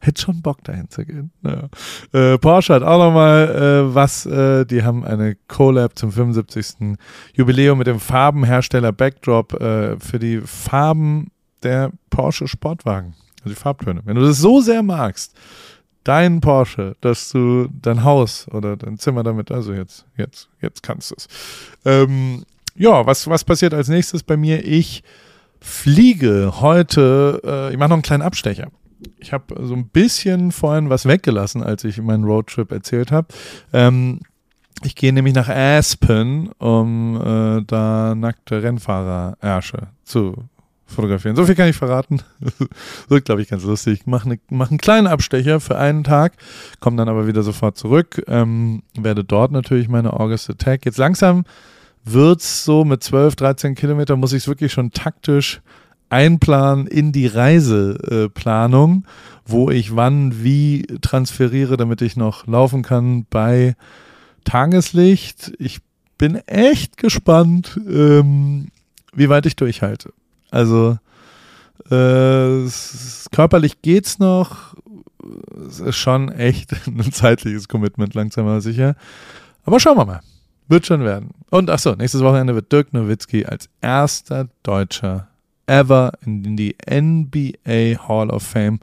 hätte 0.00 0.20
schon 0.20 0.42
Bock 0.42 0.64
dahin 0.64 0.88
zu 0.88 1.04
gehen. 1.04 1.30
Ja. 1.42 1.68
Äh, 2.12 2.38
Porsche 2.38 2.74
hat 2.74 2.82
auch 2.82 2.98
nochmal 2.98 3.48
äh, 3.48 3.94
was, 3.94 4.26
äh, 4.26 4.64
die 4.64 4.82
haben 4.82 5.04
eine 5.04 5.36
Collab 5.48 5.98
zum 5.98 6.12
75. 6.12 6.96
Jubiläum 7.34 7.78
mit 7.78 7.86
dem 7.86 8.00
Farbenhersteller 8.00 8.92
Backdrop 8.92 9.54
äh, 9.60 9.98
für 9.98 10.18
die 10.18 10.40
Farben 10.40 11.30
der 11.62 11.92
Porsche 12.10 12.48
Sportwagen. 12.48 13.14
Also 13.42 13.50
die 13.50 13.60
Farbtöne. 13.60 14.02
Wenn 14.04 14.16
du 14.16 14.22
das 14.22 14.38
so 14.38 14.60
sehr 14.60 14.82
magst, 14.82 15.36
dein 16.04 16.40
Porsche, 16.40 16.96
dass 17.00 17.28
du 17.30 17.68
dein 17.82 18.02
Haus 18.02 18.48
oder 18.48 18.76
dein 18.76 18.98
Zimmer 18.98 19.22
damit, 19.22 19.50
also 19.50 19.72
jetzt, 19.72 20.06
jetzt, 20.16 20.48
jetzt 20.60 20.82
kannst 20.82 21.10
du 21.10 21.16
es. 21.16 21.28
Ähm, 21.84 22.44
ja, 22.74 23.04
was, 23.04 23.26
was 23.28 23.44
passiert 23.44 23.74
als 23.74 23.88
nächstes 23.88 24.22
bei 24.22 24.36
mir? 24.36 24.64
Ich 24.64 25.02
fliege 25.60 26.60
heute, 26.60 27.40
äh, 27.44 27.72
ich 27.72 27.78
mache 27.78 27.90
noch 27.90 27.96
einen 27.96 28.02
kleinen 28.02 28.22
Abstecher. 28.22 28.68
Ich 29.18 29.32
habe 29.32 29.54
so 29.66 29.74
ein 29.74 29.88
bisschen 29.88 30.52
vorhin 30.52 30.90
was 30.90 31.06
weggelassen, 31.06 31.62
als 31.62 31.84
ich 31.84 32.00
meinen 32.00 32.24
Roadtrip 32.24 32.72
erzählt 32.72 33.12
habe. 33.12 33.28
Ähm, 33.72 34.20
ich 34.84 34.94
gehe 34.94 35.12
nämlich 35.12 35.34
nach 35.34 35.48
Aspen, 35.48 36.50
um 36.58 37.16
äh, 37.16 37.62
da 37.66 38.14
nackte 38.14 38.62
Rennfahrer-Ärsche 38.62 39.88
zu 40.04 40.48
fotografieren. 40.86 41.36
So 41.36 41.44
viel 41.44 41.54
kann 41.54 41.68
ich 41.68 41.76
verraten. 41.76 42.22
Wird, 43.08 43.24
glaube 43.24 43.42
ich, 43.42 43.48
ganz 43.48 43.64
lustig. 43.64 44.02
Mach, 44.06 44.24
ne, 44.24 44.38
mach 44.50 44.70
einen 44.70 44.78
kleinen 44.78 45.06
Abstecher 45.06 45.60
für 45.60 45.78
einen 45.78 46.04
Tag, 46.04 46.34
komme 46.80 46.96
dann 46.96 47.08
aber 47.08 47.26
wieder 47.26 47.42
sofort 47.42 47.76
zurück. 47.76 48.22
Ähm, 48.26 48.82
werde 48.98 49.24
dort 49.24 49.52
natürlich 49.52 49.88
meine 49.88 50.12
August 50.14 50.48
Attack. 50.48 50.86
Jetzt 50.86 50.98
langsam 50.98 51.44
wird's 52.04 52.64
so 52.64 52.84
mit 52.84 53.02
12, 53.02 53.36
13 53.36 53.74
Kilometer, 53.74 54.16
muss 54.16 54.32
ich 54.32 54.42
es 54.42 54.48
wirklich 54.48 54.72
schon 54.72 54.90
taktisch 54.90 55.60
einplanen 56.10 56.86
in 56.86 57.12
die 57.12 57.26
Reiseplanung, 57.26 59.04
wo 59.44 59.70
ich 59.70 59.94
wann 59.94 60.42
wie 60.42 60.86
transferiere, 61.00 61.76
damit 61.76 62.02
ich 62.02 62.16
noch 62.16 62.46
laufen 62.46 62.82
kann 62.82 63.26
bei 63.28 63.76
Tageslicht. 64.44 65.52
Ich 65.58 65.80
bin 66.16 66.36
echt 66.46 66.96
gespannt, 66.96 67.78
ähm, 67.88 68.68
wie 69.12 69.28
weit 69.28 69.46
ich 69.46 69.56
durchhalte. 69.56 70.12
Also 70.50 70.98
äh, 71.90 72.68
körperlich 73.32 73.82
geht's 73.82 74.18
noch. 74.18 74.74
Es 75.68 75.80
ist 75.80 75.96
schon 75.96 76.30
echt 76.30 76.72
ein 76.86 77.12
zeitliches 77.12 77.68
Commitment, 77.68 78.14
langsam 78.14 78.46
aber 78.46 78.60
sicher. 78.60 78.96
Aber 79.64 79.80
schauen 79.80 79.98
wir 79.98 80.06
mal. 80.06 80.20
Wird 80.68 80.86
schon 80.86 81.02
werden. 81.02 81.30
Und 81.50 81.70
achso, 81.70 81.94
nächstes 81.94 82.22
Wochenende 82.22 82.54
wird 82.54 82.70
Dirk 82.70 82.92
Nowitzki 82.92 83.46
als 83.46 83.68
erster 83.80 84.48
Deutscher 84.62 85.28
ever 85.66 86.12
in 86.24 86.56
die 86.56 86.76
NBA 86.90 88.06
Hall 88.08 88.30
of 88.30 88.42
Fame 88.42 88.80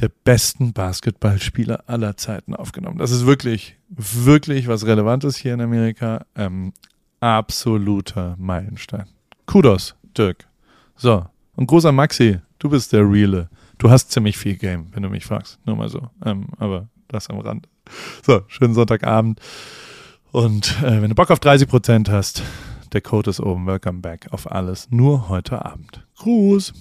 der 0.00 0.10
besten 0.24 0.72
Basketballspieler 0.72 1.84
aller 1.86 2.16
Zeiten 2.16 2.54
aufgenommen. 2.54 2.98
Das 2.98 3.10
ist 3.10 3.26
wirklich, 3.26 3.76
wirklich 3.88 4.66
was 4.66 4.86
Relevantes 4.86 5.36
hier 5.36 5.54
in 5.54 5.60
Amerika. 5.60 6.24
Ähm, 6.34 6.72
absoluter 7.20 8.34
Meilenstein. 8.38 9.06
Kudos, 9.46 9.94
Dirk. 10.16 10.46
So, 10.96 11.26
und 11.56 11.66
großer 11.66 11.92
Maxi, 11.92 12.40
du 12.58 12.70
bist 12.70 12.92
der 12.92 13.08
Reale. 13.08 13.48
Du 13.78 13.90
hast 13.90 14.10
ziemlich 14.10 14.36
viel 14.36 14.56
Game, 14.56 14.86
wenn 14.92 15.02
du 15.02 15.08
mich 15.08 15.24
fragst. 15.24 15.58
Nur 15.64 15.76
mal 15.76 15.88
so. 15.88 16.10
Ähm, 16.24 16.48
aber 16.58 16.88
das 17.08 17.28
am 17.28 17.38
Rand. 17.38 17.68
So, 18.24 18.42
schönen 18.48 18.74
Sonntagabend. 18.74 19.40
Und 20.34 20.82
äh, 20.82 21.00
wenn 21.00 21.10
du 21.10 21.14
Bock 21.14 21.30
auf 21.30 21.38
30% 21.38 22.10
hast, 22.10 22.42
der 22.92 23.00
Code 23.00 23.30
ist 23.30 23.38
oben. 23.38 23.68
Welcome 23.68 24.00
back 24.00 24.26
auf 24.32 24.50
alles. 24.50 24.88
Nur 24.90 25.28
heute 25.28 25.64
Abend. 25.64 26.04
Gruß. 26.16 26.72